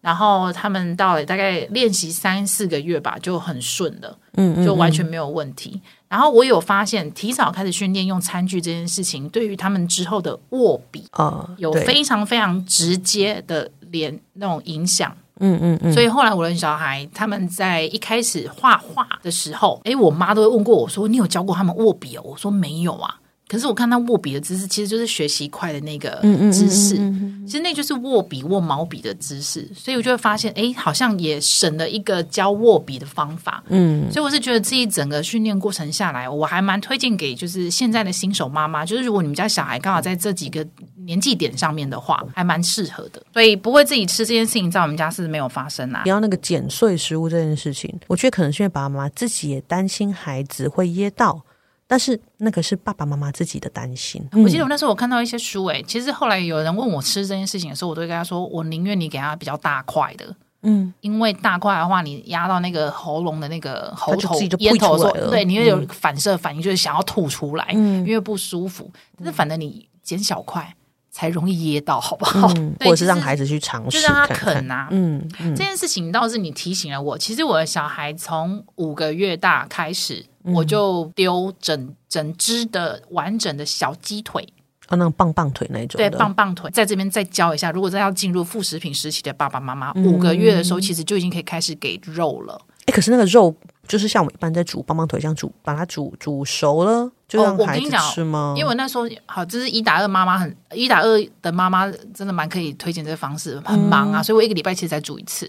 [0.01, 5.71] 然后他们到了大概练习三四个月吧，就很顺了，嗯，就完全没有问题。
[5.75, 15.16] 嗯嗯嗯，然后我有发现，提早开始训练用餐具这件事情，对于他们之后的握笔啊，有非常非常直接的连那种影响。
[15.40, 23.16] 嗯嗯嗯，所以后来我的小孩他们在一开始画画的时候，哎，我妈都会问过我说：“你有教过他们握笔哦？”我说：“没有啊。”
[23.51, 26.21] 可是我看他握笔的姿势，其实就是学习快的那个
[26.53, 33.61] 姿势，嗯嗯嗯嗯、其实那就是握笔握毛笔的姿势，所以我就会发现，哎，好像也省了一个教握笔的方法。
[33.67, 40.65] 嗯，所以我是觉得自己整个训练过程下来，我还蛮推荐给就是现在的新手妈妈，就是如果你们家小孩刚好在这几个
[41.05, 43.21] 年纪点上面的话，还蛮适合的。
[43.33, 46.03] 所以不会自己吃这件事情，在我们家是没有发生啊。
[46.05, 51.43] 你要那个剪碎食物这件事情，我觉得可能是因为爸爸妈妈自己也担心孩子会噎到。
[51.90, 54.24] 但是那个是爸爸妈妈自己的担心。
[54.33, 68.88] 我记得我那时候我看到一些书，哎，其实后来有人问我吃这件事情的时候，我都会跟他说，我宁愿你给他比较大块的，嗯，因为大块的话，你压到那个喉咙的那个喉头咽头的时候，对，你会有反射反应，就是想要吐出来，因为不舒服。
[69.18, 70.72] 但是反正你减小块
[71.11, 72.49] 才容易噎到，好不好？
[72.81, 74.88] 或者是让孩子去尝试，就让他啃啊。
[74.90, 80.27] 嗯，这件事情倒是你提醒了我，其实我的小孩从五个月大开始。
[80.42, 84.42] 我就丢整整只的完整的小鸡腿，
[84.88, 85.99] 哦，那种棒棒腿那种。
[85.99, 87.70] 对，棒棒腿，在这边再教一下。
[87.70, 92.59] 如果再要进入副食品时期的爸爸妈妈，嗯、五个月的时候，其实就已经可以开始给肉了。
[92.87, 93.55] 哎，可是那个肉
[93.87, 98.53] 就是像我们一般在煮棒棒腿这样煮，把它煮煮熟了，就让孩子吃吗？
[98.53, 103.61] 哦、因为我那时候好，就是一打二妈妈很一打二的妈妈，真的蛮可以推荐这个方式。
[103.64, 105.49] 很忙啊，嗯、所以我一个礼拜其实才煮一次。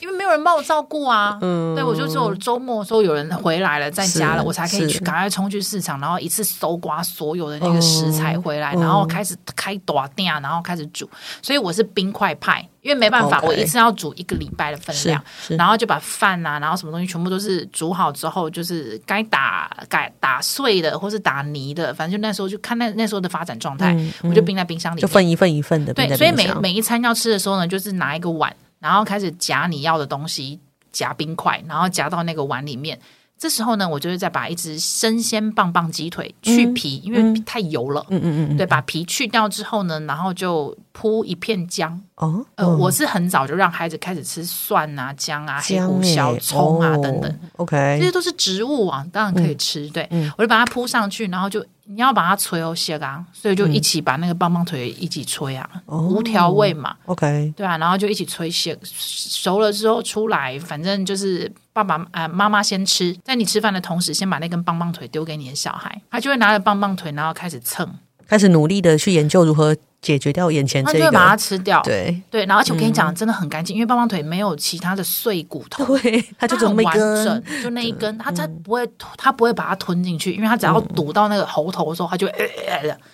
[0.00, 11.08] 因为没有人帮我照顾啊，嗯，对，我就只有周末的时候有人回来了，在家了，我才可以去赶快冲去市场，然后一次搜刮所有的那个食材回来，然后开始开大店，然后开始煮。
[11.40, 25.94] 所以我是冰块派，因为没办法，我一次要煮一个礼拜的分量，然后就把饭啊，然后什么东西全部都是煮好之后，就是该打该打碎的或是打泥的，反正就那时候就看那那时候的发展状态，我就冰在冰箱里，就分一份一份的。
[25.94, 28.54] 对，所以每每一餐要吃的时候呢，就是拿一个碗。
[28.86, 30.60] 然后开始夹你要的东西，
[30.92, 32.98] 夹冰块，然后夹到那个碗里面。
[33.38, 38.02] 这时候呢，我就会再把一只生鲜棒棒鸡腿去皮，嗯、因为太油了。
[38.08, 42.00] 嗯嗯嗯，对，把皮去掉之后呢，然后就铺一片姜。
[42.14, 47.40] 哦，呃，嗯、我是很早就让孩子开始吃蒜啊、姜啊、黑胡椒、葱啊等等。
[47.56, 49.86] OK，这些都是植物啊，当然可以吃。
[49.86, 56.96] 嗯、对，嗯、我就把它铺上去，然后就你要把它吹哦，卸干，所以就一起把那个棒棒腿一起吹啊，嗯、无调味嘛。
[57.06, 67.88] OK，对啊，然后就一起吹蟹，熟了之后出来，反正就是爸爸啊妈妈先吃，在你吃饭的同时，先把那根棒棒腿丢给你的小孩，他就会拿着棒棒腿，然后开始蹭，
[68.26, 69.76] 开始努力的去研究如何。
[70.02, 71.82] 解决掉眼前这个，他就会把它吃掉。
[71.82, 82.32] 对对，然后而且我跟你讲，真的很干净，因为棒棒腿没有其他的碎骨头，对，它就很完整，就那一根，它它不会，它不会把它吞进去，因为它只要堵到那个喉头的时候，它就会，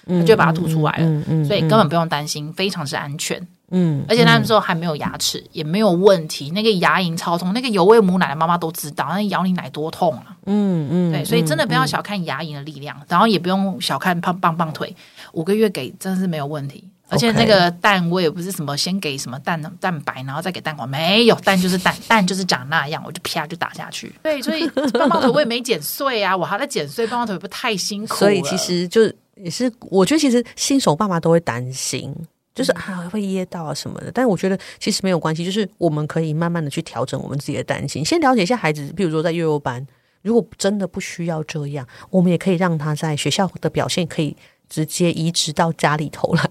[0.06, 3.46] 它就会把它吐出来了，所以根本不用担心，非常是安全。
[3.74, 10.36] 嗯，而且那时候还没有牙齿，也没有问题，那个牙龈超痛，那个有喂母奶的妈妈都知道，那咬你奶多痛啊！
[10.44, 14.94] 嗯嗯，对，所以真的不要小看牙龈的力量，然后也不用小看胖棒棒腿。
[15.32, 24.12] 五个月给真的是没有问题，而且那个蛋我也不是什么先给什么蛋蛋白，然后再给蛋黄，没有蛋就是蛋， 蛋就是长那样，我就啪就打下去。
[24.22, 28.14] 对，所以 棒棒腿我也没剪碎啊，我还在剪碎棒棒腿，不太辛苦？
[28.14, 29.02] 所以其实就
[29.36, 32.14] 也是，我觉得其实新手爸妈都会担心，
[32.54, 39.86] 就是啊会噎到啊什么的，但我觉得其实没有关系，就是我们可以慢慢的去调整我们自己的担心，先了解一下孩子，比如说在幼幼班，
[40.22, 44.36] 如果真的不需要这样，我们也可以让他在学校的表现可以。
[44.72, 46.48] 直接移植到家里头来。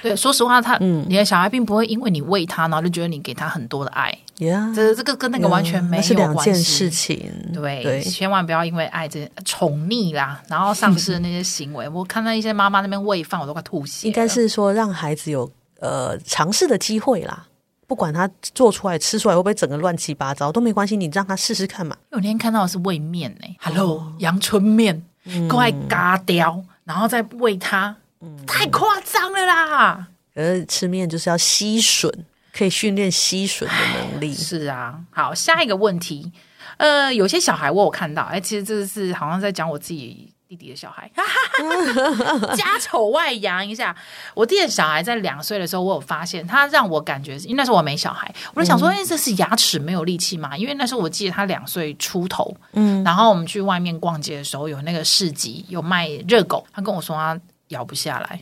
[0.00, 4.10] 对，说实话，他，嗯，你的小孩并不会因为你喂他，然后就觉得你给他很多的爱。
[4.38, 6.08] 呀 Yeah, 这这个跟那个完全没有关系。
[6.08, 7.32] 是两件事情。
[7.52, 11.88] 对，对千万不要因为爱这宠溺啦，然后丧失的那些行为。
[11.88, 14.06] 我看到一些妈妈那边喂饭，我都快吐血。
[14.06, 17.46] 应该是说让孩子有呃尝试的机会啦。
[17.86, 21.96] 不管他做出来吃出来会不会整个乱七八糟都没关系，你让他试试看嘛。
[22.10, 25.02] 我那天看到的是喂面呢，Hello，阳春面，
[25.48, 30.06] 快嘎掉，然后再喂它，嗯、太夸张了啦！
[30.34, 32.12] 而吃面就是要吸吮，
[32.52, 33.70] 可以训练吸吮的
[34.10, 34.34] 能力。
[34.34, 36.30] 是啊，好，下一个问题，
[36.76, 40.33] 呃，有些小孩我有看到，哎，其实这是好像在讲我自己。
[40.54, 41.10] 弟弟的小孩，
[42.54, 43.94] 家丑外扬一下。
[44.34, 50.56] 我弟的小孩在两岁的时候，我有发现他让我感觉，因为那时候我没小孩，我就想说，哎，这是牙齿没有力气吗？
[50.56, 58.40] 因为那时候我记得他两岁出头，嗯，然后我们去外面逛街的时候，有那个市集有卖热狗，他跟我说他咬不下来，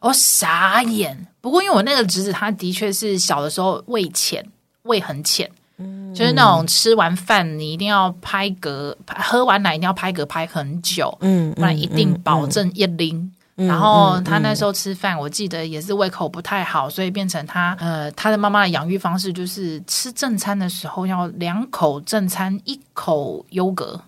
[0.00, 1.26] 我傻眼。
[1.40, 4.44] 不过因为我那个侄子，他的确是小的时候胃浅，
[4.82, 5.50] 胃很浅。
[5.78, 13.32] 嗯，就是那种吃完饭你一定要拍嗝，喝完奶一定要拍嗝拍很久，嗯，不然一定保证一拎。
[13.56, 24.00] 然后他那时候吃饭，我记得也是胃口不太好，所以变成他呃他的妈妈的养育方式就是吃正餐的时候要两口正餐，一口优格。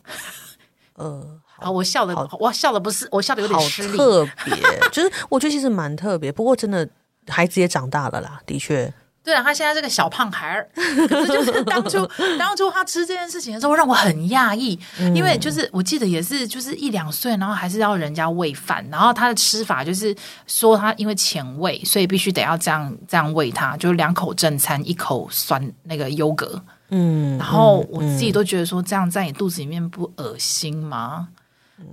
[0.94, 4.56] 呃，好，我笑的我笑的不是我笑的有点失礼， 特别
[4.90, 6.88] 就是我觉得其实蛮特别，不过真的
[7.28, 8.92] 孩子也长大了啦，的确。
[9.26, 10.68] 对啊，他现在这个小胖孩儿，
[11.08, 12.08] 可是就是当初
[12.38, 14.78] 当初他吃这件事情的时候，让我很讶异，
[15.16, 20.14] 因为就是我记得也是就是一两岁，然后还是要人家喂饭，然后他的吃法就是
[20.46, 31.26] 说他因为前胃，所以必须得要这样这样喂他，就是两口正餐，一口酸那个优格，嗯，然后我自己都觉得说这样在你肚子里面不恶心吗？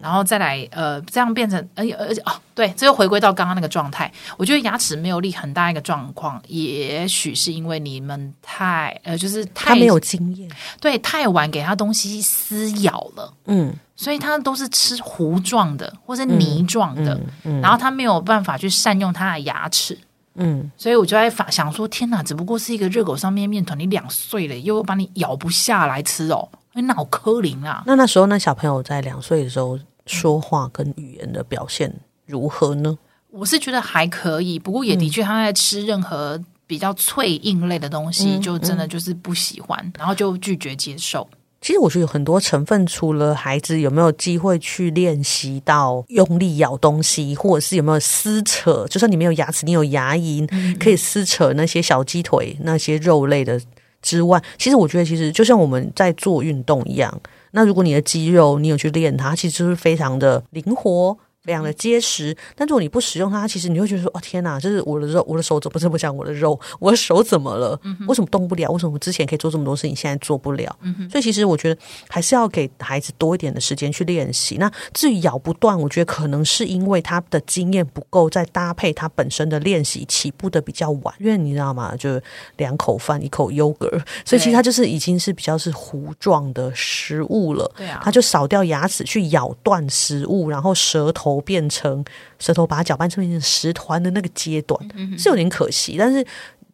[0.02, 4.12] 然后再来，呃，这样变成，而且而且哦，对，这又回归到刚刚那个状态。
[4.38, 19.98] 我觉得牙齿没有力很大一个状况，也许是因为你们太，呃，就是太他没有经验，对，太晚给他东西撕咬了，嗯，所以他都是吃糊状的或者泥状的，嗯嗯嗯、然后他没有办法去善用他的牙齿，
[20.36, 26.50] 嗯，所以我就在想说，天哪，只不过是一个热狗上面面团，你两岁了，又把你咬不下来吃哦。
[26.74, 27.84] 哎，那好可怜啊！
[27.86, 31.94] 那那时候，那小朋友在两岁的时候说话跟语言的表现
[32.26, 32.98] 如何呢？
[33.30, 41.28] 我是觉得还可以，不过也的确，他在吃任何比较脆硬类的东西，嗯、就真的就是不喜欢，嗯、然后就拒绝接受。
[41.64, 53.58] 其实我觉得有很多成分，除了孩子有没有机会去练习到用力咬东西，或者是有没有撕扯，就算你没有牙齿，你有牙龈，嗯、可以撕扯那些小鸡腿、那些肉类的。
[54.02, 57.22] 之外，其实我觉得，其实就像我们在做运动一样。
[57.52, 61.18] 那如果你的肌肉你有去练它，其实就是非常的灵活。
[61.44, 66.58] 非常的结实，但如果你不使用它，其实你会觉得说：“哦天哪，这是我的肉，我的手怎么这么像我的肉？
[66.80, 67.78] 我的手怎么了？
[67.84, 68.72] 嗯、为什么动不了？
[68.72, 74.56] 为什么我之前可以做这么多事情，现在做不了？”嗯、所以其实我觉得还是要给孩子多一点的时间去练习。
[74.56, 81.14] 那至于咬不断，我觉得可能是因为他的经验不够，再搭配他本身的练习起步的比较晚。
[81.20, 81.94] 因为你知道吗？
[81.98, 82.22] 就
[82.56, 87.70] 两口饭一口 yogurt，，所以其实他就是已经是比较是糊状的食物了。
[87.76, 91.33] 对啊，他就少掉牙齿去咬断食物，然后舌头。
[91.42, 92.04] 变成
[92.40, 95.96] 舌头把它搅拌成石团的那个阶段，嗯、是有点可惜。
[95.98, 96.26] 但是，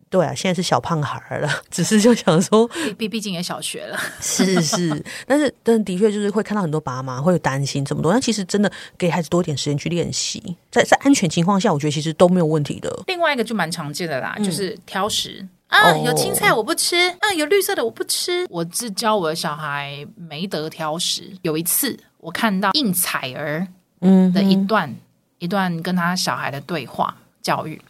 [0.10, 2.68] 对啊，现在是小胖孩了， 只是就想说，
[2.98, 5.04] 毕毕竟也小学了，是是。
[5.28, 8.12] 但是，但的确就是会看到很多爸妈会有担心这么多。
[8.12, 10.42] 但其实真的给孩子多一点时间去练习，
[10.72, 13.04] 在在安全情况下，我觉得其实都没有问题的。
[13.06, 18.48] 另外一个就蛮常见的啦，就是挑食、嗯、啊，有青菜我不吃，啊，有绿色的我不吃。
[18.50, 21.32] 我是教我的小孩没得挑食。
[21.44, 23.68] 有一次我看到应采儿。
[24.02, 24.98] 嗯的一段、嗯、
[25.40, 27.82] 一段跟他小孩的对话教育，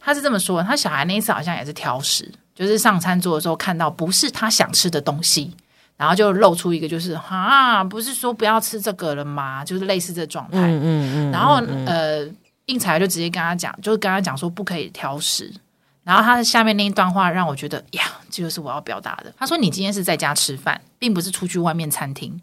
[0.00, 5.54] 他是这么说：他小孩那一次好像也是挑食，就是上餐桌的时候看到不是他想吃的东西，
[5.96, 9.64] 然后就露出一个就是啊，不是说不要吃这个了吗？
[9.64, 10.58] 就是类似这状态。
[10.58, 11.54] 嗯嗯，嗯，嗯然后
[11.86, 12.26] 呃，
[12.66, 15.52] 应采就直接跟他讲，就是跟他讲说不可以挑食。
[16.04, 19.32] 然后他的下面那一段话让我觉得呀，这就是我要表达的。
[19.38, 22.40] 他说：“你今天是在家吃饭，并不是出去外面餐厅。”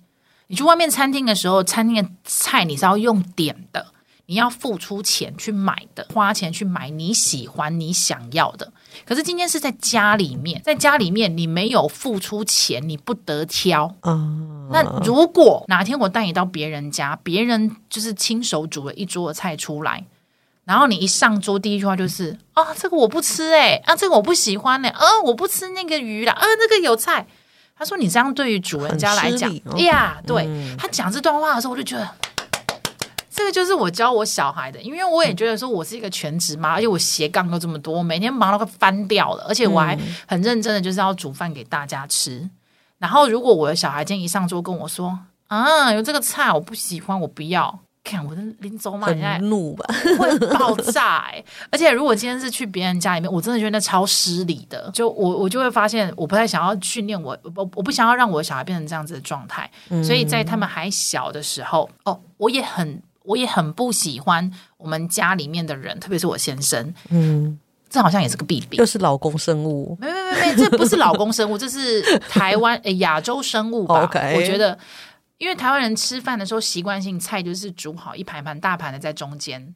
[0.49, 3.85] 你去外面餐厅的时候，餐厅的菜你是要用点的，
[4.25, 8.73] 你要付出钱去买的，花钱去买你喜欢、你想要的。
[9.05, 13.93] 可是今天是在家里面，在家里面你没有付出钱，你不得挑。
[14.01, 20.03] 嗯，那如果哪天我带你到别人家，别人就是亲手煮了一桌的菜出来，
[20.65, 27.27] 然后你一上桌，第一句话就是啊，这个我不吃哎，啊，这个我不喜欢呢，啊，我不吃那个鱼啦，啊，那个有菜。
[27.79, 32.05] 他说：“你这样对于主人家来讲，哎呀，对、嗯、他讲这段话的时候，我就觉得
[33.31, 42.49] 这个就是我教我小孩的，因为我也觉得说我是一个全职妈，而且我斜杠又这么多，我每天忙到快翻掉了，而且我还很认真的就是要煮饭给大家吃。
[42.97, 45.17] 然后如果我的小孩今天一上桌跟我说
[45.47, 47.79] 啊，有这个菜我不喜欢，我不要。”
[48.09, 49.85] 看我的林州嘛，很怒吧，
[50.17, 51.45] 会爆炸哎、欸！
[51.69, 54.89] 而且如果今天是去别人家里面，我真的觉得那超失礼的。
[54.93, 59.69] 就我我就会发现，我不太想要训练我，我我不想要让我的小孩变成这样子的状态。
[59.89, 66.91] 嗯、所以在他们还小的时候，哦，我也很我也很不喜欢我们家里面的人，特别是我先生。
[67.09, 69.95] 嗯，这好像也是个弊病，又是老公生物。
[70.01, 74.05] 没没没没，这不是老公生物，这是台湾诶亚洲生物吧？
[74.11, 74.35] Okay.
[74.35, 74.77] 我觉得。
[75.39, 79.73] 因为台湾人吃饭的时候习惯性菜就是煮好一盘盘大盘的在中间，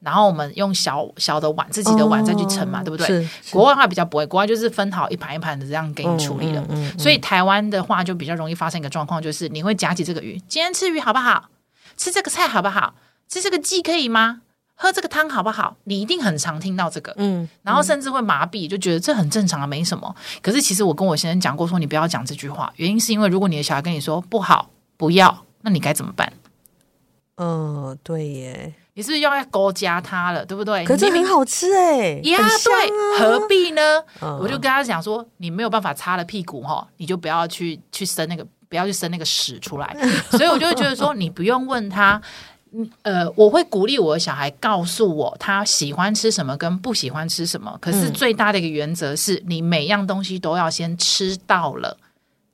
[0.00, 3.28] 然后我们用小小的碗自己的碗再去盛嘛，哦、对不对？
[3.50, 6.60] 国外的话比较不会，国外就是分好一盘一盘的这样给你处理了。
[6.68, 11.48] 嗯嗯嗯、所以台湾的话就比较容易发生一个状况，就是你会夹起这个鱼，今天吃鱼好不好？
[11.96, 12.94] 吃这个菜好不好？
[13.26, 14.42] 吃这个鸡可以吗？
[14.74, 15.78] 喝这个汤好不好？
[15.84, 20.14] 你一定很常听到这个，嗯，然后甚至会麻痹，就觉得这很正常啊，没什么。
[20.42, 24.68] 可是其实我跟我先生讲过，说你不要讲这句话，原因是因为如果你的小孩跟你说不好。
[24.96, 26.32] 不要，那你该怎么办？
[27.38, 30.82] 嗯、呃，对耶，你是不是又要勾加他了，对不对？
[30.86, 34.02] 可是很好吃哎，呀，啊、对，何必呢？
[34.22, 39.94] 嗯、我就跟他讲说，你没有办法擦了屁股哈，你就不要去去生那个，不要去生那个屎出来。
[40.32, 42.18] 所以我就会觉得说，你不用问他，
[43.02, 47.76] 呃，我会鼓励我的小孩告诉我他喜欢吃什么跟不喜欢吃什么。
[47.82, 51.98] 可是最大的一个原则是你每样东西都要先吃到了，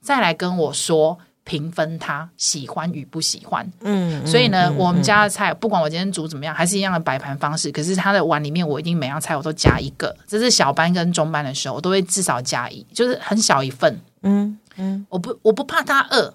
[0.00, 1.20] 再来跟我说。
[1.44, 7.72] 评分他喜欢与不喜欢，嗯，所以呢，嗯、我们家的菜、嗯、不管我今天煮怎么样，还是一样的摆盘方式。
[7.72, 10.14] 可是他的碗里面，我一定每样菜我都加一个。
[10.26, 14.00] 这是小班跟中班的时候，我都会至少加一，就是很小一份。
[14.22, 16.32] 嗯嗯，我不我不怕他饿，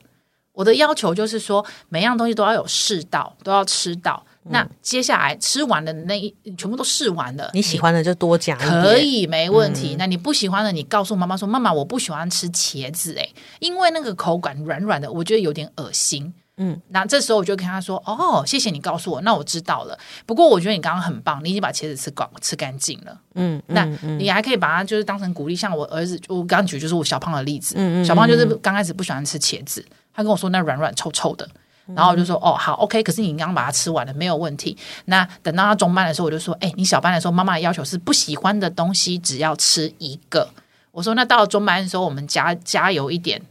[0.51, 4.21] 我的要求就是说，每样东西都要有试到，都要吃到。
[4.49, 9.95] 那接下来吃完的那一全部都试完了，你喜欢的就多加可以没问题。
[9.95, 19.95] 嗯、那你不喜欢的，你告诉妈妈说：“妈妈，我不喜欢吃茄子，诶，因为那个口感软软的，我觉得有点恶心。”嗯，那这时候我就跟他说：“哦，谢谢你告诉我，那我知道了。
[20.25, 23.15] 不过我觉得你刚刚很棒，你已经把茄子吃光吃干净了。
[23.35, 23.85] 嗯，那
[24.17, 27.75] 你还可以把它就是当成鼓励，像我儿子，我刚举就是我小胖的例子。
[27.77, 31.47] 嗯嗯，小胖就是刚开始不喜欢吃茄子，他跟我说那软软臭臭的。”
[31.95, 34.77] 然后我就说哦好 OK，可是你刚刚把它吃完了没有问题。
[35.05, 40.49] 那等到他中班的时候，我就说哎，你小班的时候，妈妈的要求是不喜欢的东西只要吃一个。
[40.91, 43.41] 我说那到了中班的时候，我们加加油一点，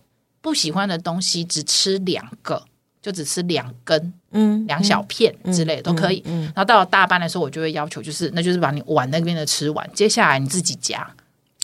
[0.41, 2.63] 不喜欢的东西只吃两个，
[3.01, 6.23] 就只吃两根，嗯，两小片之类的都可以。
[6.27, 11.09] 嗯，然后到了大班的时候，我就会要求就是那就是把你碗那边的吃完，接下来你自己夹。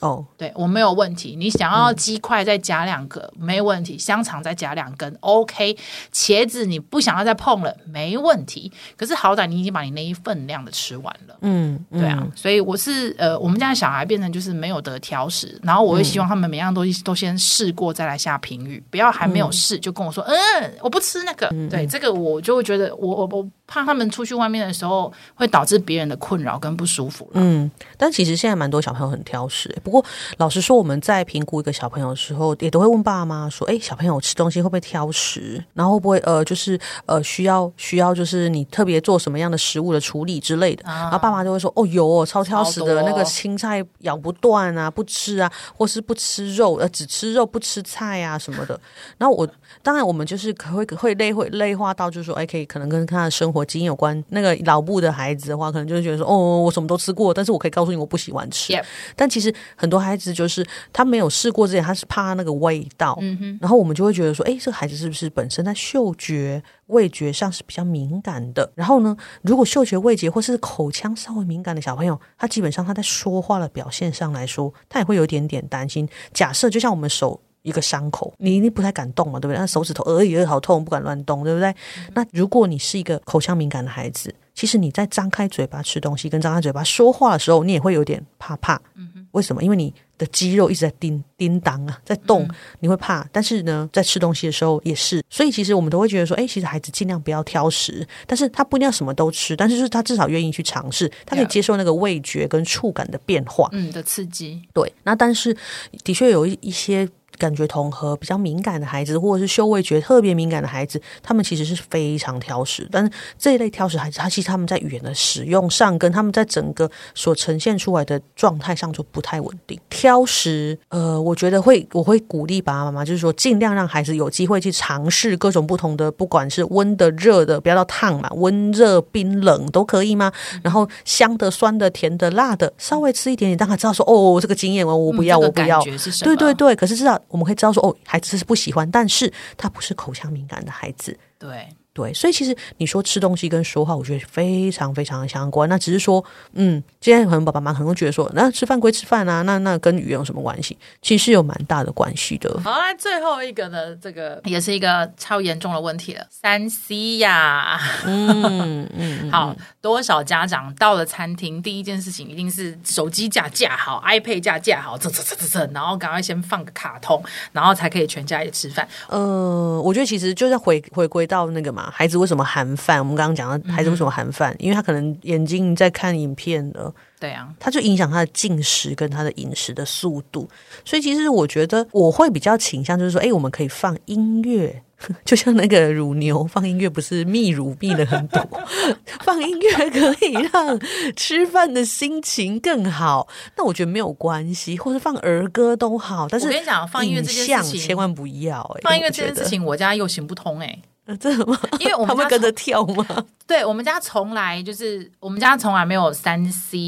[0.02, 0.24] 哦，oh.
[0.36, 1.34] 对我没有问题。
[1.36, 3.96] 你想要鸡块再加两个，嗯、没问题。
[3.96, 5.76] 香肠再加两根，OK。
[6.12, 8.70] 茄子你不想要再碰了，没问题。
[8.96, 12.26] 可是好歹你已经把你那一份量的吃完了，嗯，对啊。
[12.34, 21.48] 所以我是呃，我们家的小孩变成就是没有得挑食，然后我会希望他们每样东西都先试过再来下评语，不要还没有试就跟我说，嗯，嗯，我不吃那个。
[21.52, 27.26] 嗯、对，这个我就会觉得我我我怕他们出去外面的时候会导致别人的困扰跟不舒服。
[27.32, 30.04] 嗯，但其实现在蛮多小朋友很挑食，不过，
[30.36, 35.64] 老实说，我们在评估一个小朋友的时候，也都会问爸妈说：“哎，小朋友吃东西会不会挑食？
[35.72, 48.78] 然后会不会呃，就是呃，需要需要就是你特别做什么样的食物的处理之类的？”啊、然后爸妈就会说：“哦，有哦，超挑食的，那个青菜咬不断啊，不吃啊，或是不吃肉，呃，只吃肉不吃菜啊什么的。”
[49.16, 49.48] 然后我
[49.80, 54.12] 当然我们就是可会会累会累化到就是说，哎，可以可能跟他的生活基因有关。
[54.30, 58.72] 那个老部的孩子的话，可能就是觉得说：“哦，我什么都吃过，但是我可以告诉你，我不喜欢吃。”
[59.14, 60.32] 但其实很多孩子。
[60.32, 63.18] 就是他没有试过之前，他是怕那个味道。
[63.20, 68.72] 嗯哼，然后我们就会觉得说，哎，这个孩子是不是本身在嗅觉、味觉上是比较敏感的？
[68.74, 76.08] 然后呢，如果嗅觉、味觉或是口腔稍微敏感的小朋友，他基本上他在说话的表现上来说，他也会有一点点担心。
[76.32, 79.58] 假设就像我们手一个伤口，你一定不太敢动嘛，对不对？
[79.58, 81.70] 那手指头呃也好痛，不敢乱动，对不对？
[81.70, 88.80] 嗯、那如果你是一个口腔敏感的孩子，其实你在张开嘴巴吃东西跟张开嘴巴说话的时候，你也会有点怕怕。
[88.94, 89.62] 嗯哼，为什么？
[89.62, 92.48] 因为你的肌肉一直在叮叮当啊，在动，
[92.80, 93.26] 你会怕。
[93.32, 95.22] 但是呢，在吃东西的时候也是。
[95.30, 104.60] 所以其实我们都会觉得说，哎，其实孩子尽量不要挑食，但是他不一定要什么都吃，但是就是他至少愿意去尝试，他可以接受那个味觉跟触感的变化，嗯的刺激。
[104.74, 105.56] 对，那但是
[106.04, 107.08] 的确有一一些。
[107.38, 112.86] 感觉统合比较敏感的孩子，或者是嗅味觉特别敏感的孩子，他们其实是非常挑食。
[112.90, 119.78] 但是这一类挑食孩子，他其实他们在语言的使用上，跟他们在整个所呈现出来的状态上就不太稳定。
[119.88, 130.32] 挑食，呃，我觉得会，我会鼓励爸爸妈妈，就是说尽量让孩子有机会去尝试各种不同的，不管是温的、热的，不要到烫嘛，温热、冰冷都可以吗？
[130.62, 135.82] 然后香的、酸的、甜的、辣的，稍微吃一点点，让他知道说，哦，这个经验我，我不要，我不要。
[136.22, 137.21] 对对对，可是至少。
[137.28, 141.18] 我们可以知道说，哦，孩子是不喜欢，但是他不是口腔敏感的孩子。
[141.38, 145.68] 对，对，所以其实你说吃东西跟说话，我觉得非常非常的相关。
[145.68, 146.24] 那只是说，
[146.54, 150.78] 嗯，今天可能爸爸妈妈可能会觉得说，那吃饭归吃饭啊，那那跟语言有什么关系？
[151.02, 152.58] 其实有蛮大的关系的。
[152.64, 157.78] 好，来最后一个呢，这个也是一个超严重的问题了，三 C 呀。
[158.06, 167.22] 嗯嗯， 好，多少家长到了餐厅，第一件事情一定是手机架架好，iPad 架架好，这这这这这，然后赶快先放个卡通，
[167.52, 168.88] 然后才可以全家一起吃饭。
[169.08, 171.81] 呃，我觉得其实就是回回归到那个嘛。
[171.90, 172.98] 孩子为什么含饭？
[172.98, 174.52] 我们刚刚讲到孩子为什么含饭？
[174.52, 180.48] 嗯、因为他可能眼睛在看影片了，对啊，他就影响他的进食跟他的饮食的速度。
[180.84, 184.82] 所以其实我觉得我会比较倾向就是说，哎，我们可以放音乐，
[185.24, 188.46] 就像那个乳牛放音乐，不是泌乳泌了很多，
[189.22, 190.78] 放音乐可以让
[191.16, 193.28] 吃饭的心情更好。
[193.56, 196.28] 那我觉得没有关系，或者放儿歌都好。
[196.28, 200.82] 但是我跟你讲，放音乐这件事情千万不要、欸，放音乐这件事情我家又行不通哎、欸。
[201.04, 201.58] 呃，真的吗？
[201.80, 203.04] 因为我们他们跟着跳吗？
[203.44, 206.78] 对，我们家从来就是我们家从来没有三 C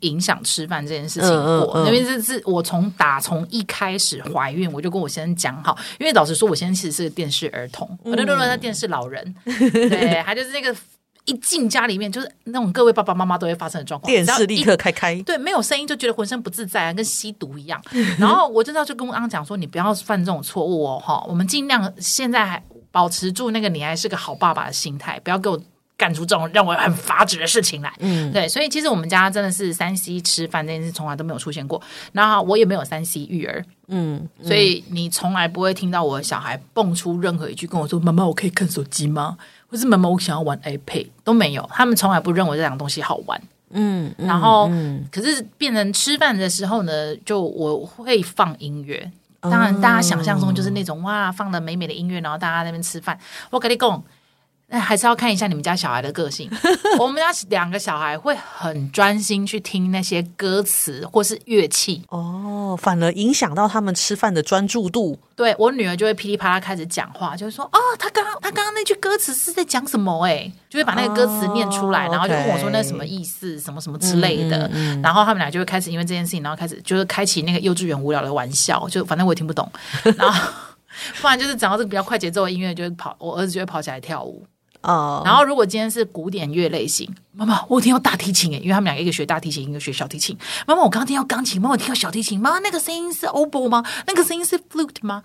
[0.00, 1.70] 影响吃饭这件事情过。
[1.74, 5.76] 嗯嗯嗯、因为这是我从打从一开始怀孕，我就跟我先生讲好。
[5.98, 9.34] 因为老实说，我先生其实是个电视儿童，我都认为他电视老人。
[9.44, 10.74] 对，他就是那个
[11.26, 15.20] 一进家里面，就是那种各位爸爸妈妈都会发生的状况，电视立刻开开。
[15.20, 17.78] 对，没有声音就觉得浑身不自在啊，跟吸毒一样。
[18.18, 22.62] 然后我真的就跟我刚刚讲说，你不要犯这种错误哦，哈，我们尽量现在还。
[22.90, 25.60] 保持住那个你还是个好爸爸的心态，不要给我
[25.96, 27.92] 干出这种让我很发指的事情来。
[27.98, 31.80] 嗯，对，所以其实我们家真的是三 C 吃饭这件事从来都没有出现过。
[32.12, 39.36] 然后我也没有三 C 育儿，嗯，嗯，所以你从来不会听到我的小孩蹦出任何一句跟我说：“妈妈，我可以看手机吗？”
[39.70, 41.68] 或是“妈妈，我想要玩 iPad”，都没有。
[41.72, 43.40] 他们从来不认为这两个东西好玩。
[43.72, 49.12] 嗯，然后，嗯，可是变成吃饭的时候呢，就我会放音乐。
[49.40, 53.18] 当然，大家想象中就是那种哇，放了美美的音乐，然后大家在那边吃饭。
[53.50, 54.04] 我跟你讲。
[54.70, 56.48] 那还是要看一下你们家小孩的个性。
[56.98, 65.18] 我们家两个小孩会很专心去听那些歌词或是乐器哦，反而影响到他们吃饭的专注度。
[65.34, 73.58] 对，我女儿就会噼里啪啦开始讲话，就是说：“哦，他刚刚他刚刚那句歌词是在讲什么？”哎，就会把那个歌词念出来，哦、然后就问我说：“那什么意思？
[73.58, 74.66] 什么什么之类的。
[74.68, 79.70] 嗯嗯嗯”然后他们俩就会开始因为这件事情，然后开始就是开启那个幼稚园无聊的玩笑，就反正我也听不懂。
[80.16, 80.52] 然后
[81.20, 84.44] 不然就是讲到这个比较快节奏的音乐，就会跑，我儿子就会跑起来跳舞。
[84.82, 90.36] 哦，uh, 然后如果今天是古典乐类型，妈妈，我听到大提琴诶，因为他们两个一个学大提琴，一个学小提琴。
[90.66, 93.84] 妈妈，我刚刚听到钢琴，妈妈，我听到小提琴，妈妈，那个声音是 oboe 吗？
[94.06, 95.22] 那个声音是 flute 吗？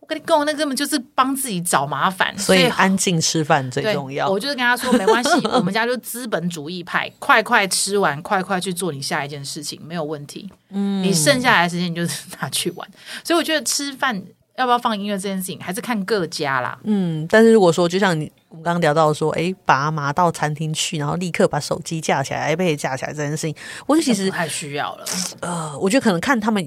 [0.00, 2.36] 我跟你讲，那根本就是帮自己找麻烦。
[2.36, 4.28] 所以安静吃饭最重要。
[4.28, 10.50] 我就是跟他说，没关系， 我们家就资本主义派，快快吃完，快快去做你下一件事情，没有问题。
[10.70, 12.86] 嗯，你剩下来的时间你就是拿去玩。
[13.24, 14.22] 所以我觉得吃饭。
[14.56, 16.78] 要不要放音乐这件事情，还是看各家啦。
[16.84, 23.54] 嗯，但是如果说，就像你我们刚刚聊到说，哎，爸妈到餐厅去，然后立刻把手机架起来，iPad 架起来这件事情，
[23.86, 25.04] 我觉得其实太需要了。
[25.40, 26.66] 呃，我觉得可能看他们，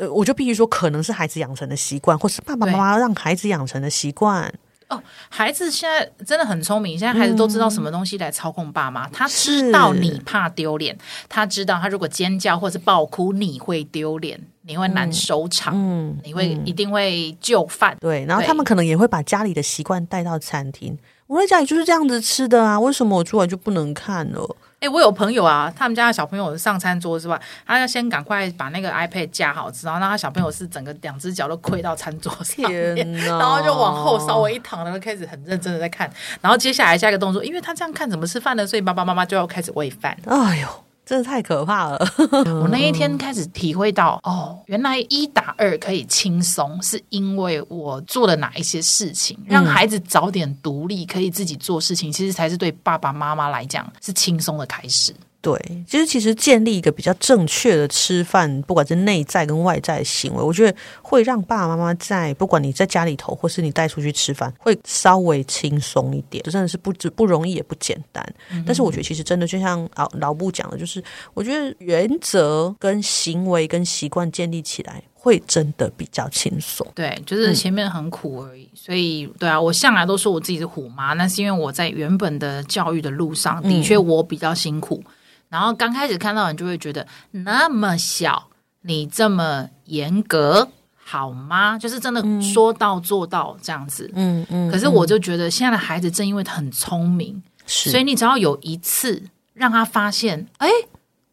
[0.00, 4.52] 呃，我就必须说，可能是孩子养成的习惯，或是爸爸妈妈让孩子养成的习惯。
[4.88, 6.98] 哦，孩子现在真的很聪明。
[6.98, 9.06] 现在孩子都知道什么东西来操控爸妈。
[9.06, 10.96] 嗯、他知道你怕丢脸，
[11.28, 17.96] 他知道他如果尖叫或是爆哭，你会丢脸，你会难收场，嗯，你会、嗯、一定会就范。
[17.98, 20.96] 对，然后他们可能也会把家里的习惯带到餐厅。
[21.26, 24.56] 我在家里就是这样子吃的啊，为什么我出来就不能看了？
[24.80, 36.08] 哎、欸，我有朋友啊，他们家的小朋友上餐桌之外，他要先赶快把那个 iPad 架好，然后让他小朋友是整个两只脚都跪到餐桌上面， 然后就往后稍微一躺，然后开始很认真的在看。
[36.40, 38.66] 然后接下来下一个动作，因为他这样看怎么吃饭呢？
[38.66, 40.16] 所以爸爸妈妈就要开始喂饭。
[40.26, 40.68] 哎呦！
[41.08, 41.98] 真的太可怕了！
[42.60, 55.14] 我那一天开始体会到，哦，原来一打二可以轻松，是因为我做了哪一些事情，让孩子早点独立，可以自己做事情，其实才是对爸爸妈妈来讲是轻松的开始。
[55.40, 66.42] 对，其实其实建立一个比较正确的吃饭，不管是内在跟外在的行为，我觉得会让爸爸妈妈在不管你在家里头，或是你带出去吃饭，会稍微轻松一点。
[66.42, 68.34] 这真的是不不容易，也不简单。
[68.50, 71.02] 嗯、但是我觉得其实真的就像老老布讲的，就是
[71.34, 76.84] 我觉得原则跟行为跟习惯建立起来，会真的比较轻松。
[76.96, 78.64] 对，就是前面很苦而已。
[78.64, 85.00] 嗯、所以对啊，我向来都说我自己是虎妈，那是因为我在原本的教育的路上，的确我比较辛苦。
[85.06, 85.12] 嗯
[85.48, 88.48] 然后刚开始看到人就会觉得那么小，
[88.82, 91.78] 你这么严格好吗？
[91.78, 94.10] 就是真的说到做到这样子。
[94.14, 94.70] 嗯嗯。
[94.70, 99.22] 可是我就觉得现在的孩子正因为很聪明，所以你只要有一次
[99.54, 100.68] 让他发现，哎，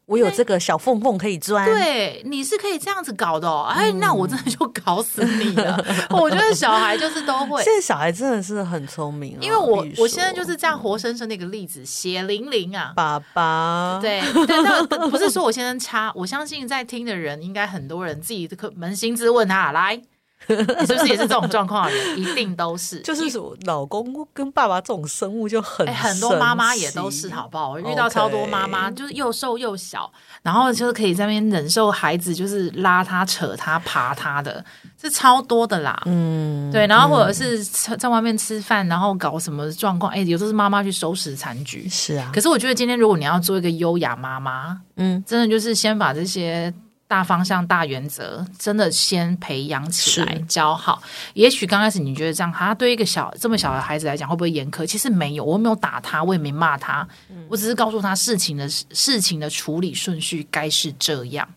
[0.08, 1.66] 我有这个小缝缝可以钻。
[1.66, 3.68] 对，你是可以这样子搞的哦。
[3.70, 5.84] 哎，那我真的就搞死你了。
[6.12, 9.38] 我觉得小孩就是都会，现在小孩真的是很聪明。
[9.42, 14.00] 因为我我现在就是这样活生生的一个例子，血淋淋啊，爸爸。
[14.02, 20.02] 对，但那不是说我先生差，我相信在听的人应该很多人自己可扪心自问他来。
[20.48, 22.20] 你是不是也是这种状况的人？
[22.20, 23.24] 一定都是，就是
[23.66, 27.72] 老公跟爸爸这种生物就很、欸、很多妈妈也都是，好不好？
[27.72, 30.12] 我遇到超多妈妈，就是又瘦又小，
[30.44, 34.64] 然后就是可以在那边忍受孩子就是拉他、扯他、爬他的，
[35.02, 36.00] 是超多的啦。
[36.06, 40.12] 嗯，对，然后或者是在外面吃饭，然后搞什么状况？
[40.12, 41.90] 哎、欸，有时候是妈妈去收拾残局。
[41.90, 46.72] 是啊，可是我觉得今天如果你要做一个优雅妈妈，嗯，真的就是先把这些。
[47.08, 51.02] 大方向、大原则，真的先培养起来，教好。
[51.34, 54.86] 也许刚开始你觉得这样，他对一个小这么小的孩子来讲会不会严苛？
[54.86, 61.48] 其实没有，我没有打他，我也没骂他，嗯、我只是告诉他事情的事情的处理顺序该是这样。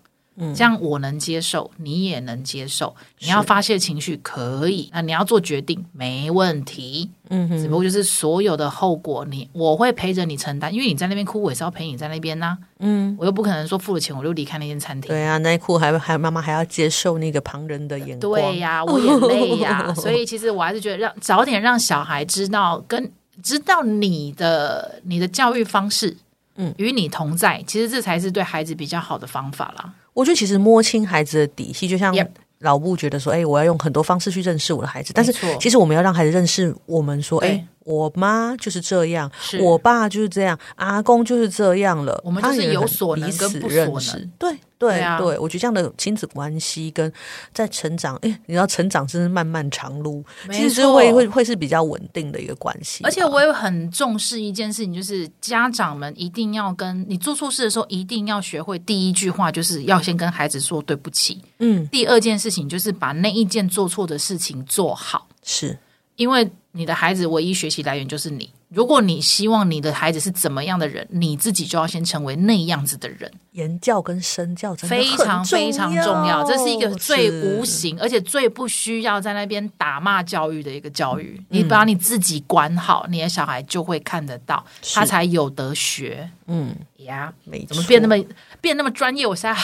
[0.41, 2.95] 嗯，这样我能接受，你也能接受。
[3.19, 7.11] 你要发泄情绪可以，那你要做决定没问题。
[7.31, 12.59] 嗯哼，只不过就是所有的后果你，你我会陪着你承担，因为你在那边哭，我也是要陪你在那边呐、啊。
[12.79, 15.09] 嗯，我又不可能说付了钱我就离开那间餐厅。
[15.09, 18.33] 对啊，那一哭还还妈妈还要接受那个旁人的眼光。
[18.33, 19.95] 对呀、啊， 我也累呀、啊。
[19.95, 23.11] 所以其实我还是觉得让早点让小孩知道，跟
[23.43, 26.17] 知道你的你的教育方式，
[26.57, 29.93] 嗯，与你同在，其实这才是对孩子比较好的方法啦。
[30.19, 32.13] 我觉得其实摸清孩子的底细，就像
[32.59, 42.21] 老布觉得说：“哎，我要用很多方式去认识我的孩子。”但是其实我们要让孩子认识我们，说：“哎。”我妈就是这样，我爸就是这样，阿公就是这样了。
[42.25, 44.31] 我们就是有所能跟不所能。
[44.39, 47.13] 对对对，啊、对，我觉得这样的亲子关系跟
[47.53, 53.03] 在成长，哎，你知道成长真是漫漫长路，其实是会会会是比较稳定的一个关系。
[53.03, 61.43] 而且我也很重视一件事情，就是家长们一定要跟你做错事的时候，一定要学会第一句话就是要先跟孩子说对不起。
[61.59, 65.27] 嗯，第二件事情就是把那一件做错的事情做好。
[65.43, 65.77] 是。
[66.19, 68.51] 因为你的孩子唯一学习来源就是你。
[68.69, 73.33] 如果你希望你的孩子是怎么样的人，你自己就要先成为那样子的人。
[73.53, 81.43] 言教跟身教真的非常非常重要，这是一个最无形而且最不需要在那边打骂教育的一个教育。
[81.49, 84.63] 你把你自己管好，你的小孩就会看得到，
[84.93, 86.29] 他才有得学。
[86.47, 87.65] 嗯呀，没。
[87.65, 88.23] 怎么变那么
[88.61, 89.27] 变那么专业？
[89.27, 89.59] 我现在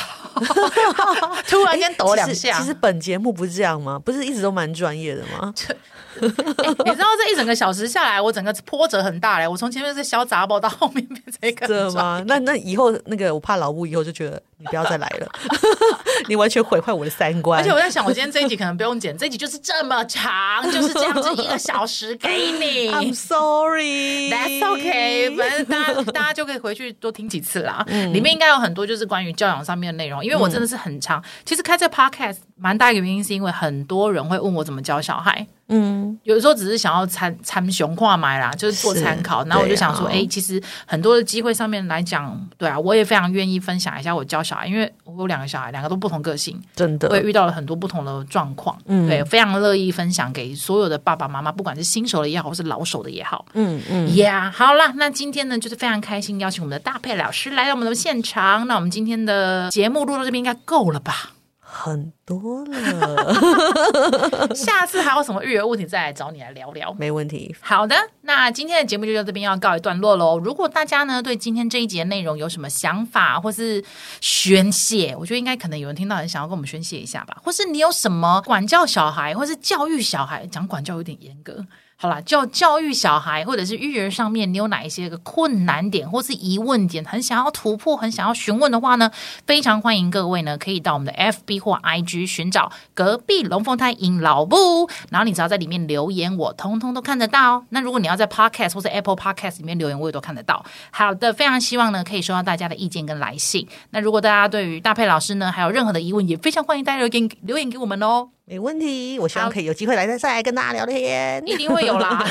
[1.47, 2.59] 突然间抖两下。
[2.59, 3.99] 其实本节目不是这样吗？
[3.99, 5.53] 不是一直都蛮专业的吗？
[6.21, 6.29] 欸、
[6.85, 9.49] 你知道这一整个小时下来，我整个波折很大嘞。
[9.49, 12.23] 我从前面是小杂包，到后面变成一个，真的吗？
[12.27, 15.29] 那那以后那个，我怕老吴以后就觉得你不要再来了，
[16.29, 17.61] 你完全毁坏我的三观。
[17.61, 22.91] 而且我在想，我今天这一集可能不用剪，这一集就是这么长，就是这样子一个小时给你。
[22.95, 25.37] I'm sorry, that's okay。
[25.37, 27.85] 反正大家大家就可以回去多听几次啦。
[27.89, 31.21] 嗯、里面应该有很多就是关于教养上面的内容，因为我真的是很长。
[31.21, 35.47] 嗯、其实开这 podcast 蛮大一个原因是因为很多人会问我怎么教小孩。
[35.69, 39.45] 嗯，有的时候只是想要参参雄化买啦，就是做参考。
[39.45, 48.79] 然后我就想说，哎、欸，其实很多的机会上面来讲，对啊，我也非常愿意分享一下我教小孩，因为我有两个小孩，两个都不同个性，真的，我也遇到了很多不同的状况。
[48.85, 53.47] 嗯，对，非常乐意分享给所有的爸爸妈妈，不管是新手的也好，或是老手的也好。
[53.55, 58.67] 嗯嗯，Yeah，好啦，那今天呢，就是非常开心邀请我们的大佩老师来到我们的现场。
[58.67, 61.31] 那我们今天的节目录到这边应该够了吧？
[61.77, 63.35] 很多了，
[64.55, 67.55] 下次还有什么育儿问题再来找你来聊聊，没问题。
[67.61, 70.39] 好的，那今天的节目就到这边要告一段落喽。
[70.39, 73.85] 如果大家呢对今天这一集的内容有什么想法或是
[74.21, 81.67] 宣泄，我觉得应该可能有人听到很想要跟我们宣泄一下吧，或是你有什么管教小孩或是教育小孩，讲管教有点严格。
[81.97, 89.11] 好啦，教教育小孩或者是育儿上面，你有哪一些个困难点或是疑问点，很想要突破，很想要询问的话呢？
[89.47, 97.65] 非常欢迎各位呢，可以到我们的 FB 或 IG 寻找隔壁龙凤胎阴老布，然后你只要在里面留言，我通通都看得到。
[97.71, 100.65] 那如果你要在 Podcast 或者 Apple Podcast 里面留言，我也都看得到。
[100.91, 103.67] 好的，非常希望呢可以收到大家的意见跟来信。
[103.91, 108.29] 那如果大家对于大佩老师呢还有任何的疑问，也非常欢迎大家留言留言给我们哦。
[108.47, 112.19] 没问题，我希望可以有机会来再再来跟大家聊天，一定会有啦。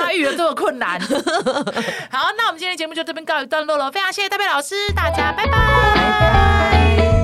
[0.00, 0.98] 大家遇了这么困难，
[2.10, 5.52] 好，那我们今天的节目就这边告一段落了，非常谢谢戴佩老师，大家拜拜。
[5.52, 7.23] 拜拜。